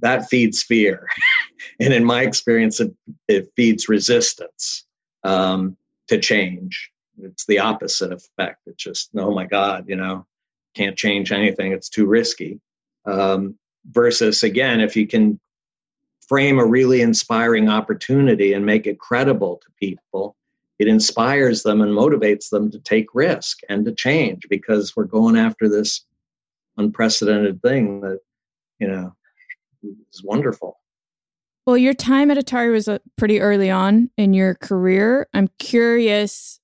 That 0.00 0.28
feeds 0.28 0.62
fear. 0.62 1.08
and 1.80 1.92
in 1.92 2.04
my 2.04 2.22
experience, 2.22 2.80
it, 2.80 2.94
it 3.28 3.50
feeds 3.56 3.88
resistance 3.88 4.84
um, 5.24 5.76
to 6.08 6.18
change. 6.18 6.90
It's 7.18 7.44
the 7.46 7.58
opposite 7.58 8.12
effect. 8.12 8.60
It's 8.66 8.82
just, 8.82 9.10
oh 9.16 9.34
my 9.34 9.44
God, 9.44 9.84
you 9.88 9.96
know, 9.96 10.26
can't 10.74 10.96
change 10.96 11.32
anything. 11.32 11.72
It's 11.72 11.88
too 11.88 12.06
risky. 12.06 12.60
Um, 13.04 13.56
versus, 13.90 14.42
again, 14.42 14.80
if 14.80 14.96
you 14.96 15.06
can 15.06 15.40
frame 16.28 16.58
a 16.58 16.64
really 16.64 17.02
inspiring 17.02 17.68
opportunity 17.68 18.52
and 18.52 18.64
make 18.64 18.86
it 18.86 18.98
credible 18.98 19.60
to 19.62 19.70
people, 19.78 20.36
it 20.80 20.88
inspires 20.88 21.62
them 21.62 21.82
and 21.82 21.92
motivates 21.92 22.48
them 22.48 22.70
to 22.70 22.78
take 22.80 23.14
risk 23.14 23.58
and 23.68 23.84
to 23.84 23.92
change 23.92 24.46
because 24.48 24.96
we're 24.96 25.04
going 25.04 25.36
after 25.36 25.68
this 25.68 26.06
unprecedented 26.78 27.60
thing 27.60 28.00
that, 28.00 28.20
you 28.78 28.88
know, 28.88 29.12
is 29.82 30.24
wonderful. 30.24 30.80
Well, 31.66 31.76
your 31.76 31.92
time 31.92 32.30
at 32.30 32.38
Atari 32.38 32.72
was 32.72 32.88
uh, 32.88 32.98
pretty 33.18 33.42
early 33.42 33.70
on 33.70 34.08
in 34.16 34.32
your 34.32 34.54
career. 34.54 35.28
I'm 35.34 35.48
curious 35.58 36.58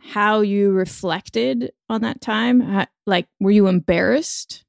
how 0.00 0.40
you 0.40 0.72
reflected 0.72 1.72
on 1.88 2.00
that 2.00 2.20
time. 2.20 2.60
How, 2.60 2.88
like, 3.06 3.28
were 3.38 3.52
you 3.52 3.68
embarrassed 3.68 4.64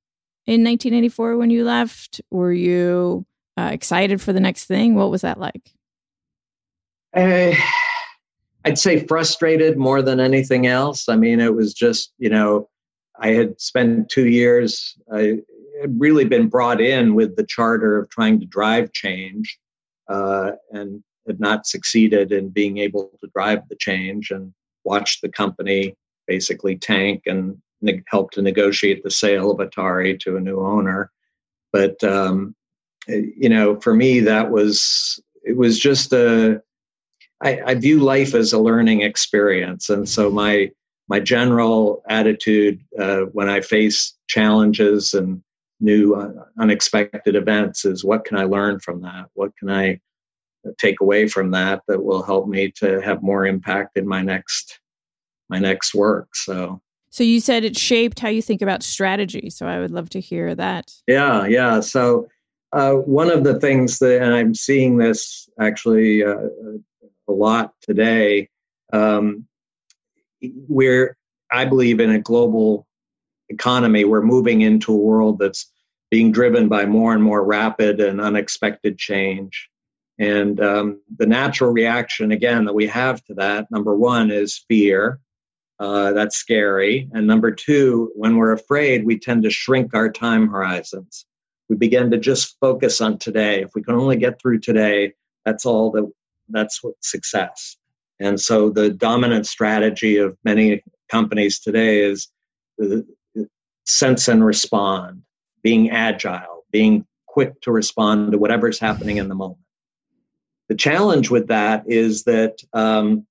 in 0.45 0.63
1984 0.63 1.37
when 1.37 1.49
you 1.49 1.63
left? 1.63 2.21
Were 2.29 2.53
you 2.53 3.25
uh, 3.57 3.69
excited 3.73 4.21
for 4.21 4.33
the 4.33 4.39
next 4.39 4.65
thing? 4.65 4.93
What 4.93 5.09
was 5.09 5.21
that 5.21 5.39
like? 5.39 5.73
Uh, 7.15 7.55
I'd 8.65 8.79
say 8.79 9.05
frustrated 9.07 9.77
more 9.77 10.01
than 10.01 10.19
anything 10.19 10.67
else. 10.67 11.09
I 11.09 11.15
mean, 11.15 11.39
it 11.39 11.55
was 11.55 11.73
just, 11.73 12.13
you 12.17 12.29
know, 12.29 12.69
I 13.19 13.29
had 13.29 13.59
spent 13.59 14.09
two 14.09 14.27
years, 14.27 14.95
I 15.11 15.39
had 15.79 15.99
really 15.99 16.25
been 16.25 16.47
brought 16.47 16.79
in 16.79 17.15
with 17.15 17.35
the 17.35 17.45
charter 17.45 17.97
of 17.97 18.09
trying 18.09 18.39
to 18.39 18.45
drive 18.45 18.93
change 18.93 19.59
uh, 20.07 20.51
and 20.71 21.03
had 21.27 21.39
not 21.39 21.65
succeeded 21.65 22.31
in 22.31 22.49
being 22.49 22.77
able 22.77 23.11
to 23.21 23.29
drive 23.33 23.67
the 23.69 23.75
change 23.75 24.31
and 24.31 24.53
watched 24.83 25.21
the 25.21 25.29
company 25.29 25.95
basically 26.27 26.77
tank 26.77 27.23
and 27.25 27.57
ne- 27.81 28.03
help 28.07 28.31
to 28.31 28.41
negotiate 28.41 29.03
the 29.03 29.11
sale 29.11 29.51
of 29.51 29.57
Atari 29.57 30.19
to 30.19 30.37
a 30.37 30.41
new 30.41 30.59
owner. 30.59 31.11
But, 31.73 32.03
um, 32.03 32.55
you 33.07 33.49
know, 33.49 33.79
for 33.79 33.95
me, 33.95 34.19
that 34.21 34.51
was, 34.51 35.19
it 35.43 35.57
was 35.57 35.79
just 35.79 36.13
a, 36.13 36.61
I, 37.41 37.61
I 37.65 37.75
view 37.75 37.99
life 37.99 38.33
as 38.35 38.53
a 38.53 38.59
learning 38.59 39.01
experience. 39.01 39.89
And 39.89 40.07
so 40.07 40.29
my, 40.29 40.71
my 41.07 41.19
general 41.19 42.03
attitude 42.07 42.79
uh, 42.99 43.21
when 43.33 43.49
I 43.49 43.61
face 43.61 44.15
challenges 44.27 45.13
and 45.13 45.41
new 45.79 46.13
uh, 46.15 46.45
unexpected 46.59 47.35
events 47.35 47.85
is 47.85 48.03
what 48.03 48.25
can 48.25 48.37
I 48.37 48.43
learn 48.43 48.79
from 48.79 49.01
that? 49.01 49.25
What 49.33 49.51
can 49.57 49.69
I 49.69 49.99
take 50.77 51.01
away 51.01 51.27
from 51.27 51.51
that 51.51 51.81
that 51.87 52.03
will 52.03 52.21
help 52.21 52.47
me 52.47 52.71
to 52.77 53.01
have 53.01 53.23
more 53.23 53.45
impact 53.45 53.97
in 53.97 54.07
my 54.07 54.21
next 54.21 54.79
my 55.49 55.59
next 55.59 55.93
work? 55.95 56.35
So 56.35 56.81
so 57.09 57.23
you 57.23 57.41
said 57.41 57.65
it 57.65 57.77
shaped 57.77 58.19
how 58.19 58.29
you 58.29 58.41
think 58.41 58.61
about 58.61 58.83
strategy. 58.83 59.49
So 59.49 59.67
I 59.67 59.79
would 59.79 59.91
love 59.91 60.09
to 60.11 60.21
hear 60.21 60.55
that. 60.55 60.93
Yeah, 61.07 61.45
yeah. 61.45 61.81
So 61.81 62.29
uh, 62.71 62.93
one 62.93 63.29
of 63.29 63.43
the 63.43 63.59
things 63.59 63.99
that, 63.99 64.21
and 64.21 64.33
I'm 64.33 64.55
seeing 64.55 64.97
this 64.97 65.49
actually 65.59 66.23
uh, 66.23 66.37
a 67.31 67.33
lot 67.33 67.73
today, 67.81 68.49
um, 68.93 69.47
we're 70.67 71.17
I 71.51 71.65
believe 71.65 71.99
in 71.99 72.11
a 72.11 72.19
global 72.19 72.87
economy, 73.49 74.05
we're 74.05 74.21
moving 74.21 74.61
into 74.61 74.93
a 74.93 74.97
world 74.97 75.39
that's 75.39 75.71
being 76.09 76.31
driven 76.31 76.67
by 76.67 76.85
more 76.85 77.13
and 77.13 77.23
more 77.23 77.43
rapid 77.43 77.99
and 77.99 78.21
unexpected 78.21 78.97
change. 78.97 79.69
And 80.19 80.59
um, 80.61 81.01
the 81.17 81.25
natural 81.25 81.71
reaction, 81.71 82.31
again, 82.31 82.65
that 82.65 82.73
we 82.73 82.87
have 82.87 83.23
to 83.25 83.33
that, 83.35 83.69
number 83.71 83.95
one, 83.95 84.29
is 84.29 84.63
fear. 84.67 85.19
Uh, 85.79 86.13
that's 86.13 86.37
scary. 86.37 87.09
And 87.11 87.25
number 87.25 87.51
two, 87.51 88.11
when 88.15 88.37
we're 88.37 88.51
afraid, 88.51 89.05
we 89.05 89.17
tend 89.17 89.43
to 89.43 89.49
shrink 89.49 89.95
our 89.95 90.11
time 90.11 90.47
horizons. 90.47 91.25
We 91.69 91.75
begin 91.75 92.11
to 92.11 92.17
just 92.17 92.57
focus 92.59 93.01
on 93.01 93.17
today. 93.17 93.61
If 93.61 93.71
we 93.73 93.81
can 93.81 93.95
only 93.95 94.17
get 94.17 94.39
through 94.39 94.59
today, 94.59 95.13
that's 95.43 95.65
all 95.65 95.91
that 95.91 96.11
that's 96.51 96.83
what 96.83 96.95
success. 97.01 97.77
And 98.19 98.39
so 98.39 98.69
the 98.69 98.89
dominant 98.89 99.47
strategy 99.47 100.17
of 100.17 100.37
many 100.43 100.83
companies 101.09 101.59
today 101.59 102.01
is 102.01 102.27
sense 103.85 104.27
and 104.27 104.45
respond, 104.45 105.23
being 105.63 105.89
agile, 105.89 106.65
being 106.71 107.05
quick 107.27 107.59
to 107.61 107.71
respond 107.71 108.31
to 108.31 108.37
whatever's 108.37 108.79
happening 108.79 109.17
in 109.17 109.27
the 109.27 109.35
moment. 109.35 109.59
The 110.69 110.75
challenge 110.75 111.29
with 111.29 111.47
that 111.47 111.83
is 111.87 112.23
that 112.23 112.59
um, 112.73 113.25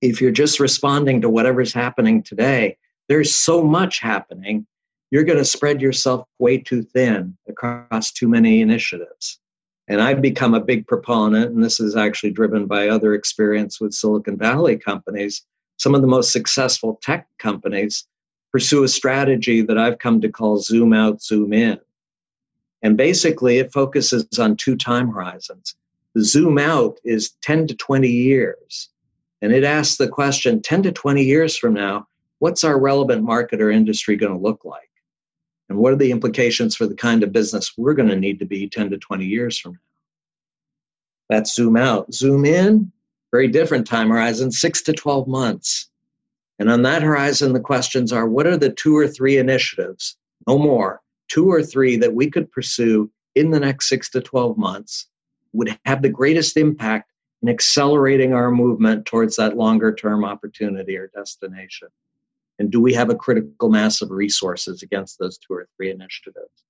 if 0.00 0.20
you're 0.20 0.30
just 0.30 0.60
responding 0.60 1.20
to 1.20 1.28
whatever's 1.28 1.72
happening 1.72 2.22
today, 2.22 2.76
there's 3.08 3.34
so 3.34 3.62
much 3.62 3.98
happening, 3.98 4.66
you're 5.10 5.24
going 5.24 5.38
to 5.38 5.44
spread 5.44 5.82
yourself 5.82 6.26
way 6.38 6.58
too 6.58 6.82
thin 6.82 7.36
across 7.48 8.12
too 8.12 8.28
many 8.28 8.60
initiatives. 8.60 9.38
And 9.88 10.00
I've 10.00 10.22
become 10.22 10.54
a 10.54 10.60
big 10.60 10.86
proponent, 10.86 11.52
and 11.52 11.62
this 11.62 11.80
is 11.80 11.96
actually 11.96 12.30
driven 12.30 12.66
by 12.66 12.88
other 12.88 13.14
experience 13.14 13.80
with 13.80 13.94
Silicon 13.94 14.36
Valley 14.38 14.76
companies. 14.76 15.42
Some 15.76 15.94
of 15.94 16.02
the 16.02 16.06
most 16.06 16.32
successful 16.32 17.00
tech 17.02 17.26
companies 17.38 18.06
pursue 18.52 18.84
a 18.84 18.88
strategy 18.88 19.62
that 19.62 19.78
I've 19.78 19.98
come 19.98 20.20
to 20.20 20.28
call 20.28 20.58
zoom 20.58 20.92
out, 20.92 21.22
zoom 21.22 21.52
in. 21.52 21.80
And 22.82 22.96
basically, 22.96 23.58
it 23.58 23.72
focuses 23.72 24.26
on 24.38 24.56
two 24.56 24.76
time 24.76 25.08
horizons. 25.08 25.74
The 26.14 26.24
zoom 26.24 26.58
out 26.58 26.98
is 27.04 27.30
10 27.42 27.66
to 27.68 27.74
20 27.74 28.08
years. 28.08 28.90
And 29.40 29.52
it 29.52 29.64
asks 29.64 29.96
the 29.96 30.08
question 30.08 30.62
10 30.62 30.84
to 30.84 30.92
20 30.92 31.22
years 31.22 31.56
from 31.56 31.74
now, 31.74 32.06
what's 32.38 32.64
our 32.64 32.78
relevant 32.78 33.24
market 33.24 33.60
or 33.60 33.70
industry 33.70 34.16
going 34.16 34.32
to 34.32 34.38
look 34.38 34.64
like? 34.64 34.90
And 35.72 35.80
what 35.80 35.94
are 35.94 35.96
the 35.96 36.10
implications 36.10 36.76
for 36.76 36.86
the 36.86 36.94
kind 36.94 37.22
of 37.22 37.32
business 37.32 37.72
we're 37.78 37.94
going 37.94 38.10
to 38.10 38.16
need 38.16 38.38
to 38.40 38.44
be 38.44 38.68
10 38.68 38.90
to 38.90 38.98
20 38.98 39.24
years 39.24 39.58
from 39.58 39.72
now? 39.72 39.78
That's 41.30 41.54
zoom 41.54 41.78
out. 41.78 42.12
Zoom 42.12 42.44
in, 42.44 42.92
very 43.30 43.48
different 43.48 43.86
time 43.86 44.10
horizon, 44.10 44.52
six 44.52 44.82
to 44.82 44.92
12 44.92 45.26
months. 45.26 45.88
And 46.58 46.70
on 46.70 46.82
that 46.82 47.00
horizon, 47.00 47.54
the 47.54 47.60
questions 47.60 48.12
are 48.12 48.28
what 48.28 48.46
are 48.46 48.58
the 48.58 48.68
two 48.68 48.94
or 48.94 49.08
three 49.08 49.38
initiatives, 49.38 50.14
no 50.46 50.58
more, 50.58 51.00
two 51.28 51.50
or 51.50 51.62
three 51.62 51.96
that 51.96 52.12
we 52.12 52.28
could 52.28 52.52
pursue 52.52 53.10
in 53.34 53.50
the 53.50 53.60
next 53.60 53.88
six 53.88 54.10
to 54.10 54.20
12 54.20 54.58
months 54.58 55.06
would 55.54 55.74
have 55.86 56.02
the 56.02 56.10
greatest 56.10 56.58
impact 56.58 57.10
in 57.40 57.48
accelerating 57.48 58.34
our 58.34 58.50
movement 58.50 59.06
towards 59.06 59.36
that 59.36 59.56
longer 59.56 59.94
term 59.94 60.22
opportunity 60.22 60.98
or 60.98 61.10
destination? 61.14 61.88
And 62.58 62.70
do 62.70 62.80
we 62.80 62.92
have 62.94 63.10
a 63.10 63.14
critical 63.14 63.70
mass 63.70 64.02
of 64.02 64.10
resources 64.10 64.82
against 64.82 65.18
those 65.18 65.38
two 65.38 65.54
or 65.54 65.66
three 65.76 65.90
initiatives? 65.90 66.64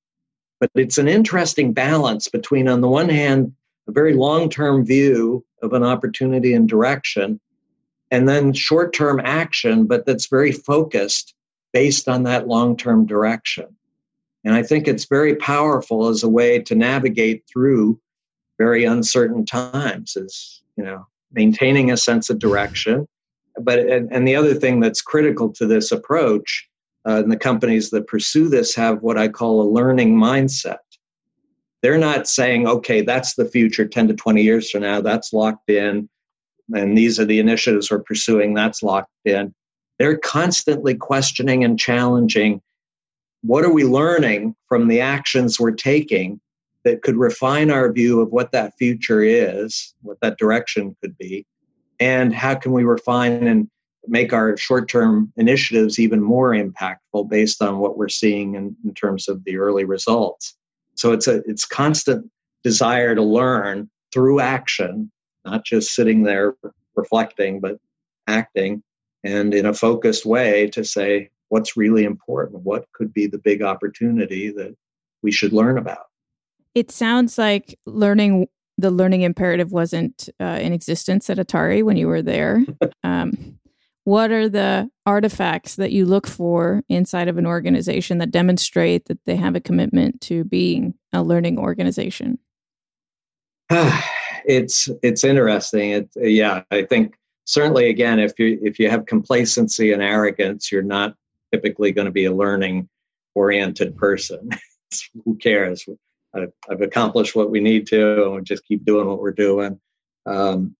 But 0.60 0.70
it's 0.74 0.98
an 0.98 1.08
interesting 1.08 1.72
balance 1.72 2.28
between, 2.28 2.68
on 2.68 2.80
the 2.80 2.88
one 2.88 3.08
hand, 3.08 3.52
a 3.88 3.92
very 3.92 4.14
long 4.14 4.48
term 4.48 4.84
view 4.84 5.44
of 5.62 5.72
an 5.72 5.82
opportunity 5.82 6.54
and 6.54 6.68
direction, 6.68 7.40
and 8.10 8.28
then 8.28 8.52
short 8.52 8.92
term 8.92 9.20
action, 9.24 9.86
but 9.86 10.06
that's 10.06 10.28
very 10.28 10.52
focused 10.52 11.34
based 11.72 12.08
on 12.08 12.22
that 12.24 12.46
long 12.46 12.76
term 12.76 13.06
direction. 13.06 13.66
And 14.44 14.54
I 14.54 14.62
think 14.62 14.86
it's 14.86 15.06
very 15.06 15.36
powerful 15.36 16.08
as 16.08 16.22
a 16.22 16.28
way 16.28 16.58
to 16.60 16.74
navigate 16.74 17.44
through 17.50 18.00
very 18.58 18.84
uncertain 18.84 19.44
times, 19.44 20.16
is, 20.16 20.62
you 20.76 20.84
know, 20.84 21.06
maintaining 21.32 21.90
a 21.90 21.96
sense 21.96 22.28
of 22.28 22.38
direction. 22.38 23.06
But, 23.60 23.80
and, 23.80 24.10
and 24.12 24.26
the 24.26 24.36
other 24.36 24.54
thing 24.54 24.80
that's 24.80 25.02
critical 25.02 25.52
to 25.54 25.66
this 25.66 25.92
approach, 25.92 26.68
uh, 27.06 27.22
and 27.22 27.30
the 27.30 27.36
companies 27.36 27.90
that 27.90 28.06
pursue 28.06 28.48
this 28.48 28.74
have 28.74 29.02
what 29.02 29.18
I 29.18 29.28
call 29.28 29.60
a 29.60 29.70
learning 29.70 30.16
mindset. 30.16 30.78
they're 31.82 31.98
not 31.98 32.28
saying, 32.28 32.68
okay, 32.68 33.02
that's 33.02 33.34
the 33.34 33.44
future 33.44 33.86
10 33.86 34.08
to 34.08 34.14
20 34.14 34.42
years 34.42 34.70
from 34.70 34.82
now, 34.82 35.00
that's 35.00 35.32
locked 35.32 35.68
in, 35.68 36.08
and 36.74 36.96
these 36.96 37.18
are 37.18 37.24
the 37.24 37.40
initiatives 37.40 37.90
we're 37.90 37.98
pursuing, 37.98 38.54
that's 38.54 38.82
locked 38.82 39.10
in. 39.24 39.52
They're 39.98 40.16
constantly 40.16 40.94
questioning 40.94 41.64
and 41.64 41.78
challenging 41.78 42.62
what 43.42 43.64
are 43.64 43.72
we 43.72 43.84
learning 43.84 44.54
from 44.68 44.88
the 44.88 45.00
actions 45.00 45.58
we're 45.58 45.72
taking 45.72 46.40
that 46.84 47.02
could 47.02 47.16
refine 47.16 47.70
our 47.70 47.92
view 47.92 48.20
of 48.20 48.30
what 48.30 48.52
that 48.52 48.74
future 48.78 49.20
is, 49.20 49.94
what 50.02 50.18
that 50.22 50.38
direction 50.38 50.96
could 51.00 51.16
be, 51.18 51.44
and 52.02 52.34
how 52.34 52.56
can 52.56 52.72
we 52.72 52.82
refine 52.82 53.46
and 53.46 53.68
make 54.08 54.32
our 54.32 54.56
short 54.56 54.88
term 54.88 55.32
initiatives 55.36 56.00
even 56.00 56.20
more 56.20 56.50
impactful 56.50 57.28
based 57.30 57.62
on 57.62 57.78
what 57.78 57.96
we're 57.96 58.08
seeing 58.08 58.56
in, 58.56 58.76
in, 58.84 58.92
terms 58.94 59.28
of 59.28 59.44
the 59.44 59.56
early 59.56 59.84
results. 59.84 60.56
So 60.96 61.12
it's 61.12 61.28
a 61.28 61.42
it's 61.46 61.64
constant 61.64 62.28
desire 62.64 63.14
to 63.14 63.22
learn 63.22 63.88
through 64.12 64.40
action, 64.40 65.12
not 65.44 65.64
just 65.64 65.94
sitting 65.94 66.24
there 66.24 66.54
reflecting, 66.96 67.60
but 67.60 67.78
acting 68.26 68.82
and 69.22 69.54
in 69.54 69.66
a 69.66 69.74
focused 69.74 70.26
way 70.26 70.68
to 70.70 70.84
say 70.84 71.30
what's 71.50 71.76
really 71.76 72.02
important, 72.02 72.62
what 72.62 72.86
could 72.92 73.14
be 73.14 73.28
the 73.28 73.38
big 73.38 73.62
opportunity 73.62 74.50
that 74.50 74.74
we 75.22 75.30
should 75.30 75.52
learn 75.52 75.78
about. 75.78 76.06
It 76.74 76.90
sounds 76.90 77.38
like 77.38 77.78
learning 77.86 78.48
the 78.82 78.90
learning 78.90 79.22
imperative 79.22 79.72
wasn't 79.72 80.28
uh, 80.40 80.58
in 80.60 80.72
existence 80.72 81.30
at 81.30 81.38
Atari 81.38 81.82
when 81.82 81.96
you 81.96 82.08
were 82.08 82.22
there. 82.22 82.64
Um, 83.04 83.58
what 84.04 84.30
are 84.30 84.48
the 84.48 84.90
artifacts 85.06 85.76
that 85.76 85.92
you 85.92 86.06
look 86.06 86.26
for 86.26 86.82
inside 86.88 87.28
of 87.28 87.38
an 87.38 87.46
organization 87.46 88.18
that 88.18 88.30
demonstrate 88.30 89.06
that 89.06 89.24
they 89.24 89.36
have 89.36 89.54
a 89.54 89.60
commitment 89.60 90.20
to 90.22 90.44
being 90.44 90.94
a 91.12 91.22
learning 91.22 91.58
organization? 91.58 92.38
it's 93.70 94.88
it's 95.02 95.24
interesting. 95.24 95.90
It, 95.90 96.10
yeah, 96.16 96.62
I 96.70 96.82
think 96.82 97.14
certainly 97.44 97.90
again, 97.90 98.18
if 98.18 98.38
you 98.38 98.58
if 98.62 98.78
you 98.78 98.90
have 98.90 99.06
complacency 99.06 99.92
and 99.92 100.02
arrogance, 100.02 100.70
you're 100.72 100.82
not 100.82 101.14
typically 101.52 101.92
going 101.92 102.06
to 102.06 102.12
be 102.12 102.24
a 102.24 102.34
learning 102.34 102.88
oriented 103.34 103.96
person. 103.96 104.50
Who 105.24 105.36
cares? 105.36 105.86
I've, 106.34 106.52
I've, 106.70 106.80
accomplished 106.80 107.36
what 107.36 107.50
we 107.50 107.60
need 107.60 107.86
to, 107.88 108.24
and 108.24 108.34
we 108.34 108.42
just 108.42 108.64
keep 108.64 108.84
doing 108.84 109.06
what 109.06 109.20
we're 109.20 109.32
doing. 109.32 109.78
Um, 110.26 110.76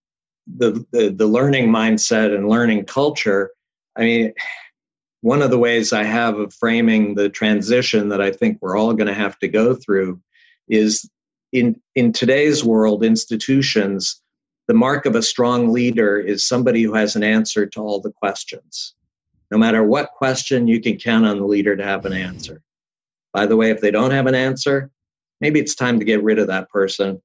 the, 0.47 0.85
the 0.91 1.11
the 1.11 1.27
learning 1.27 1.69
mindset 1.69 2.35
and 2.35 2.49
learning 2.49 2.87
culture. 2.87 3.51
I 3.97 4.01
mean, 4.01 4.33
one 5.21 5.43
of 5.43 5.51
the 5.51 5.59
ways 5.59 5.93
I 5.93 6.03
have 6.03 6.39
of 6.39 6.55
framing 6.55 7.15
the 7.15 7.29
transition 7.29 8.09
that 8.09 8.21
I 8.21 8.33
think 8.33 8.59
we're 8.61 8.77
all 8.77 8.95
going 8.95 9.07
to 9.07 9.15
have 9.15 9.39
to 9.39 9.49
go 9.49 9.75
through 9.75 10.21
is 10.69 11.09
in 11.53 11.81
in 11.95 12.13
today's 12.13 12.65
world, 12.65 13.05
institutions. 13.05 14.21
The 14.69 14.75
mark 14.75 15.07
of 15.07 15.17
a 15.17 15.23
strong 15.23 15.73
leader 15.73 16.19
is 16.19 16.45
somebody 16.45 16.83
who 16.83 16.95
has 16.95 17.17
an 17.17 17.25
answer 17.25 17.67
to 17.67 17.81
all 17.81 18.01
the 18.01 18.13
questions. 18.13 18.95
No 19.51 19.59
matter 19.59 19.83
what 19.83 20.13
question, 20.13 20.67
you 20.67 20.81
can 20.81 20.97
count 20.97 21.27
on 21.27 21.39
the 21.39 21.45
leader 21.45 21.77
to 21.77 21.85
have 21.85 22.07
an 22.07 22.13
answer. 22.13 22.63
By 23.33 23.47
the 23.47 23.57
way, 23.57 23.71
if 23.71 23.81
they 23.81 23.91
don't 23.91 24.13
have 24.13 24.27
an 24.27 24.35
answer, 24.35 24.91
maybe 25.43 25.61
it's 25.61 25.75
time 25.75 25.99
to 25.99 26.05
get 26.07 26.23
rid 26.23 26.39
of 26.39 26.47
that 26.47 26.71
person. 26.71 27.21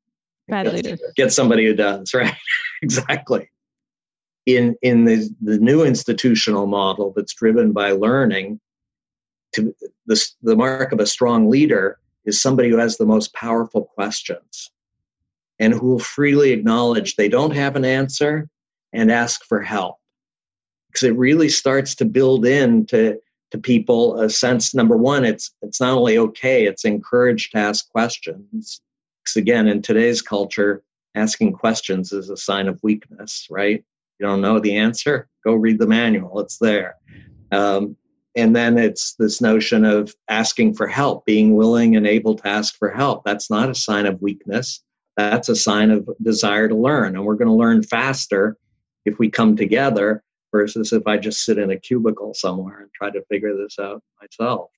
Bad 0.50 0.74
leader. 0.74 0.98
Get 1.16 1.32
somebody 1.32 1.66
who 1.66 1.74
does, 1.74 2.14
right? 2.14 2.36
exactly. 2.82 3.50
In 4.46 4.76
in 4.82 5.06
the, 5.06 5.30
the 5.42 5.58
new 5.60 5.84
institutional 5.84 6.68
model 6.68 7.14
that's 7.16 7.34
driven 7.34 7.72
by 7.72 7.92
learning, 7.92 8.60
to 9.54 9.74
the, 10.06 10.30
the 10.42 10.56
mark 10.56 10.92
of 10.92 11.00
a 11.00 11.06
strong 11.06 11.50
leader 11.50 12.00
is 12.26 12.42
somebody 12.42 12.70
who 12.70 12.78
has 12.78 12.98
the 12.98 13.06
most 13.06 13.34
powerful 13.34 13.86
questions 13.86 14.72
and 15.60 15.74
who 15.74 15.88
will 15.88 16.00
freely 16.00 16.52
acknowledge 16.52 17.16
they 17.16 17.30
don't 17.30 17.56
have 17.56 17.76
an 17.76 17.86
answer 17.86 18.50
and 18.94 19.12
ask 19.12 19.44
for 19.46 19.62
help. 19.62 19.96
Because 20.88 21.04
it 21.04 21.16
really 21.16 21.50
starts 21.50 21.96
to 21.96 22.06
build 22.06 22.46
into 22.46 22.88
to 22.88 23.20
people 23.58 24.20
a 24.20 24.30
sense 24.30 24.74
number 24.74 24.98
one 24.98 25.24
it's 25.24 25.52
it's 25.62 25.80
not 25.80 25.98
only 25.98 26.18
okay 26.18 26.66
it's 26.66 26.84
encouraged 26.84 27.52
to 27.52 27.58
ask 27.58 27.90
questions. 27.90 28.82
Because 29.24 29.38
again 29.38 29.68
in 29.68 29.82
today's 29.82 30.22
culture 30.22 30.84
asking 31.16 31.54
questions 31.54 32.12
is 32.12 32.30
a 32.30 32.38
sign 32.38 32.68
of 32.68 32.80
weakness 32.84 33.48
right? 33.50 33.84
You 34.20 34.26
don't 34.26 34.42
know 34.42 34.60
the 34.60 34.76
answer? 34.76 35.30
Go 35.46 35.54
read 35.54 35.80
the 35.80 35.88
manual 35.88 36.40
it's 36.40 36.58
there. 36.58 36.96
Um, 37.52 37.96
and 38.36 38.56
then 38.56 38.78
it's 38.78 39.16
this 39.16 39.42
notion 39.42 39.84
of 39.86 40.14
asking 40.28 40.76
for 40.76 40.88
help 40.88 41.26
being 41.26 41.56
willing 41.56 41.96
and 41.96 42.06
able 42.06 42.36
to 42.36 42.48
ask 42.48 42.78
for 42.78 42.92
help. 42.92 43.24
That's 43.24 43.50
not 43.50 43.70
a 43.70 43.76
sign 43.76 44.06
of 44.06 44.22
weakness. 44.22 44.84
That's 45.16 45.50
a 45.50 45.56
sign 45.56 45.90
of 45.90 46.08
desire 46.22 46.68
to 46.68 46.76
learn 46.76 47.16
and 47.16 47.26
we're 47.26 47.36
going 47.36 47.48
to 47.48 47.54
learn 47.54 47.84
faster 47.84 48.58
if 49.06 49.18
we 49.18 49.30
come 49.30 49.56
together 49.56 50.22
versus 50.52 50.94
if 50.94 51.06
I 51.06 51.18
just 51.18 51.44
sit 51.44 51.58
in 51.58 51.72
a 51.72 51.80
cubicle 51.80 52.34
somewhere 52.34 52.80
and 52.80 52.90
try 52.94 53.10
to 53.12 53.22
figure 53.30 53.56
this 53.56 53.78
out 53.80 54.02
myself. 54.22 54.70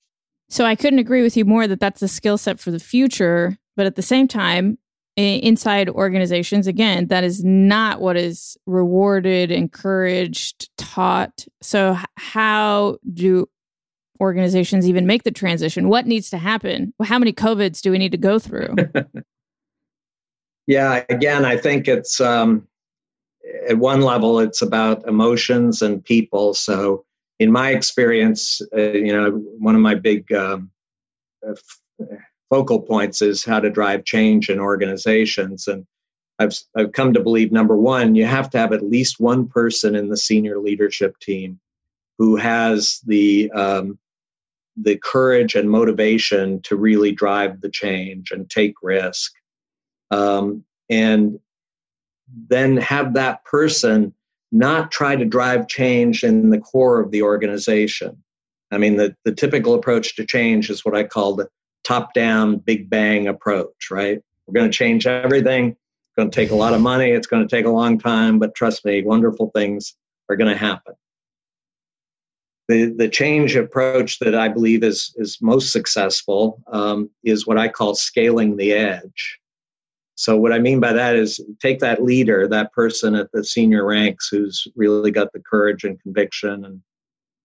So 0.48 0.64
I 0.64 0.74
couldn't 0.74 0.98
agree 0.98 1.22
with 1.22 1.36
you 1.36 1.44
more 1.44 1.68
that 1.68 1.80
that's 1.80 2.02
a 2.02 2.08
skill 2.08 2.36
set 2.36 2.58
for 2.58 2.70
the 2.70 2.80
future. 2.80 3.56
But 3.76 3.86
at 3.86 3.94
the 3.94 4.02
same 4.02 4.26
time, 4.26 4.78
inside 5.16 5.88
organizations, 5.88 6.66
again, 6.66 7.06
that 7.06 7.24
is 7.24 7.44
not 7.44 8.00
what 8.00 8.16
is 8.16 8.56
rewarded, 8.66 9.50
encouraged, 9.50 10.70
taught. 10.76 11.46
So, 11.62 11.96
how 12.16 12.98
do 13.12 13.48
organizations 14.20 14.88
even 14.88 15.06
make 15.06 15.22
the 15.22 15.30
transition? 15.30 15.88
What 15.88 16.06
needs 16.06 16.30
to 16.30 16.38
happen? 16.38 16.92
How 17.02 17.18
many 17.18 17.32
COVIDs 17.32 17.80
do 17.80 17.90
we 17.90 17.98
need 17.98 18.12
to 18.12 18.18
go 18.18 18.38
through? 18.38 18.74
yeah, 20.66 21.04
again, 21.08 21.44
I 21.44 21.56
think 21.56 21.88
it's 21.88 22.20
um, 22.20 22.66
at 23.68 23.78
one 23.78 24.02
level, 24.02 24.38
it's 24.38 24.62
about 24.62 25.06
emotions 25.06 25.82
and 25.82 26.04
people. 26.04 26.54
So, 26.54 27.04
in 27.38 27.50
my 27.50 27.70
experience, 27.70 28.60
uh, 28.76 28.92
you 28.92 29.12
know, 29.12 29.30
one 29.58 29.74
of 29.74 29.80
my 29.80 29.94
big 29.94 30.30
um, 30.32 30.70
uh, 31.46 31.54
focal 32.50 32.80
points 32.80 33.22
is 33.22 33.44
how 33.44 33.60
to 33.60 33.70
drive 33.70 34.04
change 34.04 34.50
in 34.50 34.58
organizations. 34.58 35.66
And 35.66 35.86
I've, 36.38 36.52
I've 36.76 36.92
come 36.92 37.14
to 37.14 37.22
believe 37.22 37.52
number 37.52 37.76
one, 37.76 38.14
you 38.14 38.26
have 38.26 38.50
to 38.50 38.58
have 38.58 38.72
at 38.72 38.82
least 38.82 39.20
one 39.20 39.46
person 39.48 39.94
in 39.94 40.08
the 40.08 40.16
senior 40.16 40.58
leadership 40.58 41.18
team 41.20 41.60
who 42.18 42.36
has 42.36 43.00
the 43.06 43.50
um, 43.52 43.98
the 44.76 44.96
courage 44.96 45.54
and 45.54 45.70
motivation 45.70 46.60
to 46.62 46.76
really 46.76 47.12
drive 47.12 47.60
the 47.60 47.68
change 47.68 48.30
and 48.30 48.48
take 48.48 48.74
risk. 48.82 49.32
Um, 50.10 50.64
and 50.88 51.38
then 52.48 52.76
have 52.78 53.14
that 53.14 53.44
person 53.44 54.14
not 54.52 54.90
try 54.90 55.16
to 55.16 55.24
drive 55.24 55.68
change 55.68 56.24
in 56.24 56.50
the 56.50 56.58
core 56.58 57.00
of 57.00 57.10
the 57.10 57.22
organization. 57.22 58.22
I 58.70 58.78
mean, 58.78 58.96
the, 58.96 59.16
the 59.24 59.32
typical 59.32 59.74
approach 59.74 60.16
to 60.16 60.26
change 60.26 60.70
is 60.70 60.84
what 60.84 60.96
I 60.96 61.04
call 61.04 61.34
the 61.34 61.48
top 61.84 62.14
down, 62.14 62.56
big 62.56 62.90
bang 62.90 63.26
approach, 63.28 63.90
right? 63.90 64.20
We're 64.46 64.54
going 64.54 64.70
to 64.70 64.76
change 64.76 65.06
everything. 65.06 65.70
It's 65.70 66.16
going 66.16 66.30
to 66.30 66.34
take 66.34 66.50
a 66.50 66.56
lot 66.56 66.74
of 66.74 66.80
money. 66.80 67.10
It's 67.10 67.26
going 67.26 67.46
to 67.46 67.56
take 67.56 67.66
a 67.66 67.70
long 67.70 67.98
time, 67.98 68.38
but 68.38 68.54
trust 68.54 68.84
me, 68.84 69.02
wonderful 69.02 69.50
things 69.54 69.96
are 70.28 70.36
going 70.36 70.50
to 70.50 70.56
happen. 70.56 70.94
The, 72.68 72.94
the 72.96 73.08
change 73.08 73.56
approach 73.56 74.20
that 74.20 74.34
I 74.34 74.48
believe 74.48 74.84
is, 74.84 75.12
is 75.16 75.38
most 75.40 75.72
successful 75.72 76.62
um, 76.72 77.10
is 77.24 77.46
what 77.46 77.58
I 77.58 77.68
call 77.68 77.96
scaling 77.96 78.56
the 78.56 78.72
edge. 78.72 79.39
So 80.20 80.36
what 80.36 80.52
I 80.52 80.58
mean 80.58 80.80
by 80.80 80.92
that 80.92 81.16
is 81.16 81.40
take 81.60 81.78
that 81.78 82.02
leader, 82.02 82.46
that 82.46 82.74
person 82.74 83.14
at 83.14 83.32
the 83.32 83.42
senior 83.42 83.86
ranks 83.86 84.28
who's 84.28 84.68
really 84.76 85.10
got 85.10 85.32
the 85.32 85.40
courage 85.40 85.82
and 85.82 85.98
conviction 85.98 86.62
and 86.66 86.82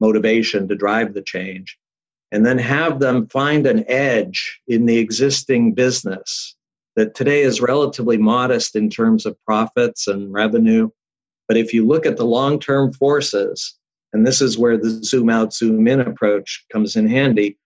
motivation 0.02 0.68
to 0.68 0.76
drive 0.76 1.14
the 1.14 1.22
change, 1.22 1.78
and 2.34 2.46
then 2.46 2.58
have 2.58 3.00
them 3.00 3.28
find 3.28 3.66
an 3.66 3.86
edge 3.88 4.60
in 4.68 4.88
the 4.88 4.98
existing 4.98 5.72
business 5.74 6.54
that 6.98 7.16
today 7.16 7.44
is 7.44 7.62
relatively 7.62 8.18
modest 8.18 8.76
in 8.76 8.90
terms 8.90 9.26
of 9.26 9.42
profits 9.46 10.10
and 10.10 10.34
revenue. 10.34 10.90
But 11.48 11.56
if 11.56 11.74
you 11.74 11.88
look 11.88 12.06
at 12.06 12.18
the 12.18 12.26
long 12.26 12.60
term 12.60 12.92
forces, 12.92 13.74
and 14.12 14.28
this 14.28 14.42
is 14.42 14.58
where 14.58 14.78
the 14.78 14.90
zoom 15.02 15.30
out, 15.30 15.54
zoom 15.54 15.88
in 15.88 16.02
approach 16.02 16.66
comes 16.74 16.98
in 16.98 17.08
handy, 17.08 17.58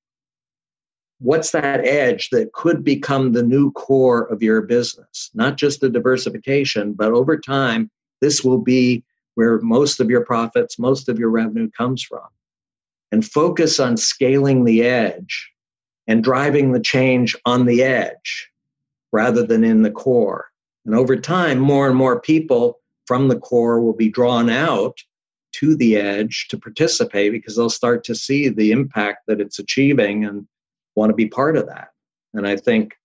what's 1.19 1.51
that 1.51 1.85
edge 1.85 2.29
that 2.29 2.53
could 2.53 2.83
become 2.83 3.31
the 3.31 3.43
new 3.43 3.71
core 3.71 4.23
of 4.31 4.41
your 4.41 4.61
business? 4.61 5.29
Not 5.33 5.57
just 5.57 5.81
the 5.81 5.89
diversification, 5.89 6.93
but 6.93 7.11
over 7.11 7.37
time, 7.37 7.91
this 8.21 8.43
will 8.43 8.57
be 8.57 9.03
where 9.35 9.59
most 9.61 9.99
of 9.99 10.09
your 10.09 10.25
profits, 10.25 10.79
most 10.79 11.07
of 11.09 11.19
your 11.19 11.29
revenue 11.29 11.69
comes 11.71 12.03
from. 12.03 12.27
And 13.11 13.25
focus 13.25 13.79
on 13.79 13.97
scaling 13.97 14.65
the 14.65 14.83
edge 14.83 15.49
and 16.07 16.23
driving 16.23 16.71
the 16.71 16.79
change 16.79 17.35
on 17.45 17.65
the 17.65 17.83
edge 17.83 18.49
rather 19.11 19.45
than 19.45 19.63
in 19.63 19.81
the 19.81 19.91
core. 19.91 20.45
And 20.85 20.95
over 20.95 21.15
time, 21.15 21.59
more 21.59 21.87
and 21.87 21.95
more 21.95 22.19
people 22.19 22.79
from 23.07 23.27
the 23.27 23.39
core 23.39 23.81
will 23.81 23.93
be 23.93 24.09
drawn 24.09 24.49
out 24.49 24.99
to 25.53 25.75
the 25.75 25.97
edge 25.97 26.47
to 26.49 26.57
participate 26.57 27.31
because 27.31 27.55
they'll 27.55 27.69
start 27.69 28.03
to 28.03 28.15
see 28.15 28.49
the 28.49 28.71
impact 28.71 29.23
that 29.27 29.41
it's 29.41 29.57
achieving 29.57 30.23
and 30.25 30.47
want 30.99 31.09
to 31.09 31.15
be 31.15 31.27
part 31.27 31.57
of 31.57 31.65
that. 31.65 31.89
And 32.33 32.45
I 32.45 32.55
think 32.55 32.95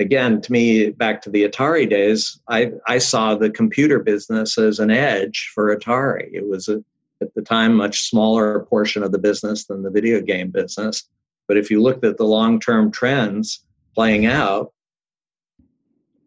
again, 0.00 0.40
to 0.40 0.52
me, 0.52 0.90
back 0.90 1.22
to 1.22 1.30
the 1.30 1.48
Atari 1.48 1.88
days, 1.88 2.38
I, 2.48 2.72
I 2.86 2.98
saw 2.98 3.34
the 3.34 3.50
computer 3.50 3.98
business 3.98 4.58
as 4.58 4.78
an 4.78 4.90
edge 4.90 5.50
for 5.54 5.74
Atari. 5.74 6.28
It 6.32 6.48
was 6.48 6.68
a, 6.68 6.82
at 7.20 7.32
the 7.34 7.42
time 7.42 7.74
much 7.74 8.02
smaller 8.02 8.60
portion 8.64 9.02
of 9.02 9.12
the 9.12 9.18
business 9.18 9.66
than 9.66 9.82
the 9.82 9.90
video 9.90 10.20
game 10.20 10.50
business. 10.50 11.04
But 11.46 11.56
if 11.56 11.70
you 11.70 11.80
looked 11.80 12.04
at 12.04 12.16
the 12.16 12.24
long 12.24 12.58
term 12.58 12.90
trends 12.90 13.64
playing 13.94 14.26
out, 14.26 14.72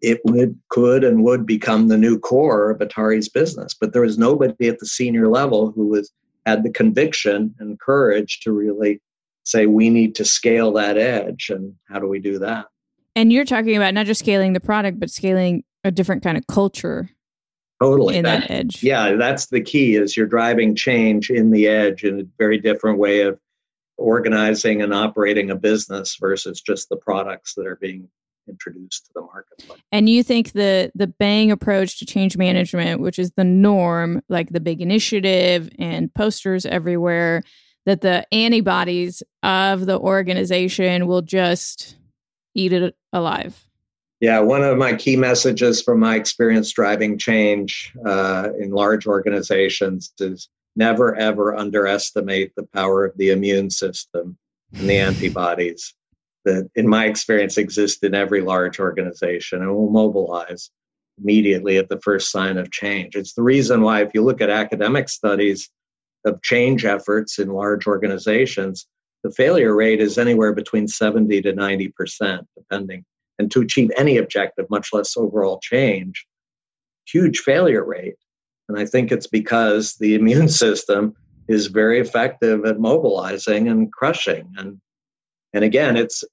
it 0.01 0.21
would 0.25 0.57
could 0.69 1.03
and 1.03 1.23
would 1.23 1.45
become 1.45 1.87
the 1.87 1.97
new 1.97 2.19
core 2.19 2.69
of 2.69 2.79
Atari's 2.79 3.27
business. 3.29 3.73
But 3.73 3.93
there 3.93 4.03
was 4.03 4.17
nobody 4.17 4.69
at 4.69 4.79
the 4.79 4.85
senior 4.85 5.27
level 5.27 5.71
who 5.71 5.87
was 5.87 6.11
had 6.45 6.63
the 6.63 6.71
conviction 6.71 7.53
and 7.59 7.79
courage 7.79 8.39
to 8.41 8.53
really 8.53 9.01
say 9.47 9.65
we 9.65 9.89
need 9.89 10.15
to 10.15 10.25
scale 10.25 10.73
that 10.73 10.97
edge 10.97 11.49
and 11.49 11.73
how 11.87 11.99
do 11.99 12.07
we 12.07 12.19
do 12.19 12.39
that? 12.39 12.65
And 13.15 13.31
you're 13.31 13.45
talking 13.45 13.75
about 13.75 13.93
not 13.93 14.05
just 14.05 14.19
scaling 14.19 14.53
the 14.53 14.59
product, 14.59 14.99
but 14.99 15.09
scaling 15.09 15.63
a 15.83 15.91
different 15.91 16.21
kind 16.21 16.37
of 16.37 16.45
culture. 16.47 17.09
Totally. 17.81 18.17
In 18.17 18.23
that, 18.23 18.41
that 18.41 18.51
edge. 18.51 18.83
Yeah, 18.83 19.13
that's 19.13 19.47
the 19.47 19.61
key 19.61 19.95
is 19.95 20.17
you're 20.17 20.27
driving 20.27 20.75
change 20.75 21.29
in 21.29 21.51
the 21.51 21.67
edge 21.67 22.03
in 22.03 22.19
a 22.19 22.23
very 22.37 22.59
different 22.59 22.97
way 22.97 23.21
of 23.21 23.39
organizing 23.97 24.81
and 24.81 24.93
operating 24.93 25.49
a 25.49 25.55
business 25.55 26.17
versus 26.19 26.59
just 26.59 26.89
the 26.89 26.97
products 26.97 27.53
that 27.55 27.67
are 27.67 27.77
being 27.77 28.09
introduced 28.49 29.05
to 29.05 29.11
the 29.15 29.21
marketplace. 29.21 29.79
And 29.91 30.09
you 30.09 30.23
think 30.23 30.53
the 30.53 30.91
the 30.95 31.07
bang 31.07 31.51
approach 31.51 31.99
to 31.99 32.05
change 32.05 32.37
management, 32.37 33.01
which 33.01 33.19
is 33.19 33.31
the 33.31 33.43
norm, 33.43 34.21
like 34.27 34.49
the 34.49 34.59
big 34.59 34.81
initiative 34.81 35.69
and 35.77 36.13
posters 36.13 36.65
everywhere, 36.65 37.43
that 37.87 38.01
the 38.01 38.27
antibodies 38.33 39.23
of 39.43 39.85
the 39.85 39.97
organization 39.97 41.07
will 41.07 41.21
just 41.21 41.95
eat 42.53 42.73
it 42.73 42.93
alive. 43.13 43.65
Yeah, 44.19 44.39
one 44.41 44.61
of 44.61 44.77
my 44.77 44.93
key 44.93 45.15
messages 45.15 45.81
from 45.81 46.01
my 46.01 46.15
experience 46.15 46.69
driving 46.73 47.17
change 47.17 47.93
uh, 48.05 48.49
in 48.59 48.71
large 48.71 49.07
organizations 49.07 50.11
is 50.19 50.49
never 50.75 51.15
ever 51.15 51.55
underestimate 51.55 52.53
the 52.55 52.67
power 52.73 53.05
of 53.05 53.17
the 53.17 53.29
immune 53.29 53.69
system 53.69 54.37
and 54.77 54.89
the 54.89 54.97
antibodies 54.99 55.93
that, 56.43 56.69
in 56.75 56.89
my 56.89 57.05
experience, 57.05 57.57
exist 57.57 58.03
in 58.03 58.13
every 58.13 58.41
large 58.41 58.81
organization 58.81 59.61
and 59.61 59.73
will 59.73 59.89
mobilize 59.89 60.71
immediately 61.21 61.77
at 61.77 61.87
the 61.87 62.01
first 62.01 62.31
sign 62.31 62.57
of 62.57 62.69
change. 62.69 63.15
It's 63.15 63.33
the 63.33 63.43
reason 63.43 63.81
why, 63.81 64.01
if 64.01 64.11
you 64.13 64.23
look 64.23 64.41
at 64.41 64.49
academic 64.49 65.07
studies 65.07 65.69
of 66.27 66.41
change 66.41 66.85
efforts 66.85 67.39
in 67.39 67.49
large 67.49 67.87
organizations, 67.87 68.87
the 69.23 69.31
failure 69.31 69.75
rate 69.75 69.99
is 69.99 70.17
anywhere 70.17 70.53
between 70.53 70.87
70 70.87 71.41
to 71.41 71.53
90%, 71.53 72.45
depending. 72.55 73.03
And 73.39 73.51
to 73.51 73.61
achieve 73.61 73.91
any 73.97 74.17
objective, 74.17 74.69
much 74.69 74.89
less 74.93 75.15
overall 75.17 75.59
change, 75.61 76.25
huge 77.05 77.39
failure 77.39 77.83
rate. 77.83 78.15
And 78.69 78.77
I 78.77 78.85
think 78.85 79.11
it's 79.11 79.27
because 79.27 79.95
the 79.95 80.15
immune 80.19 80.49
system 80.49 81.15
is 81.47 81.67
very 81.67 81.99
effective 81.99 82.65
at 82.65 82.79
mobilizing 82.79 83.67
and 83.67 83.91
crushing. 83.91 84.53
And 84.57 84.79
and 85.53 85.63
again, 85.63 85.95
it's 85.95 86.23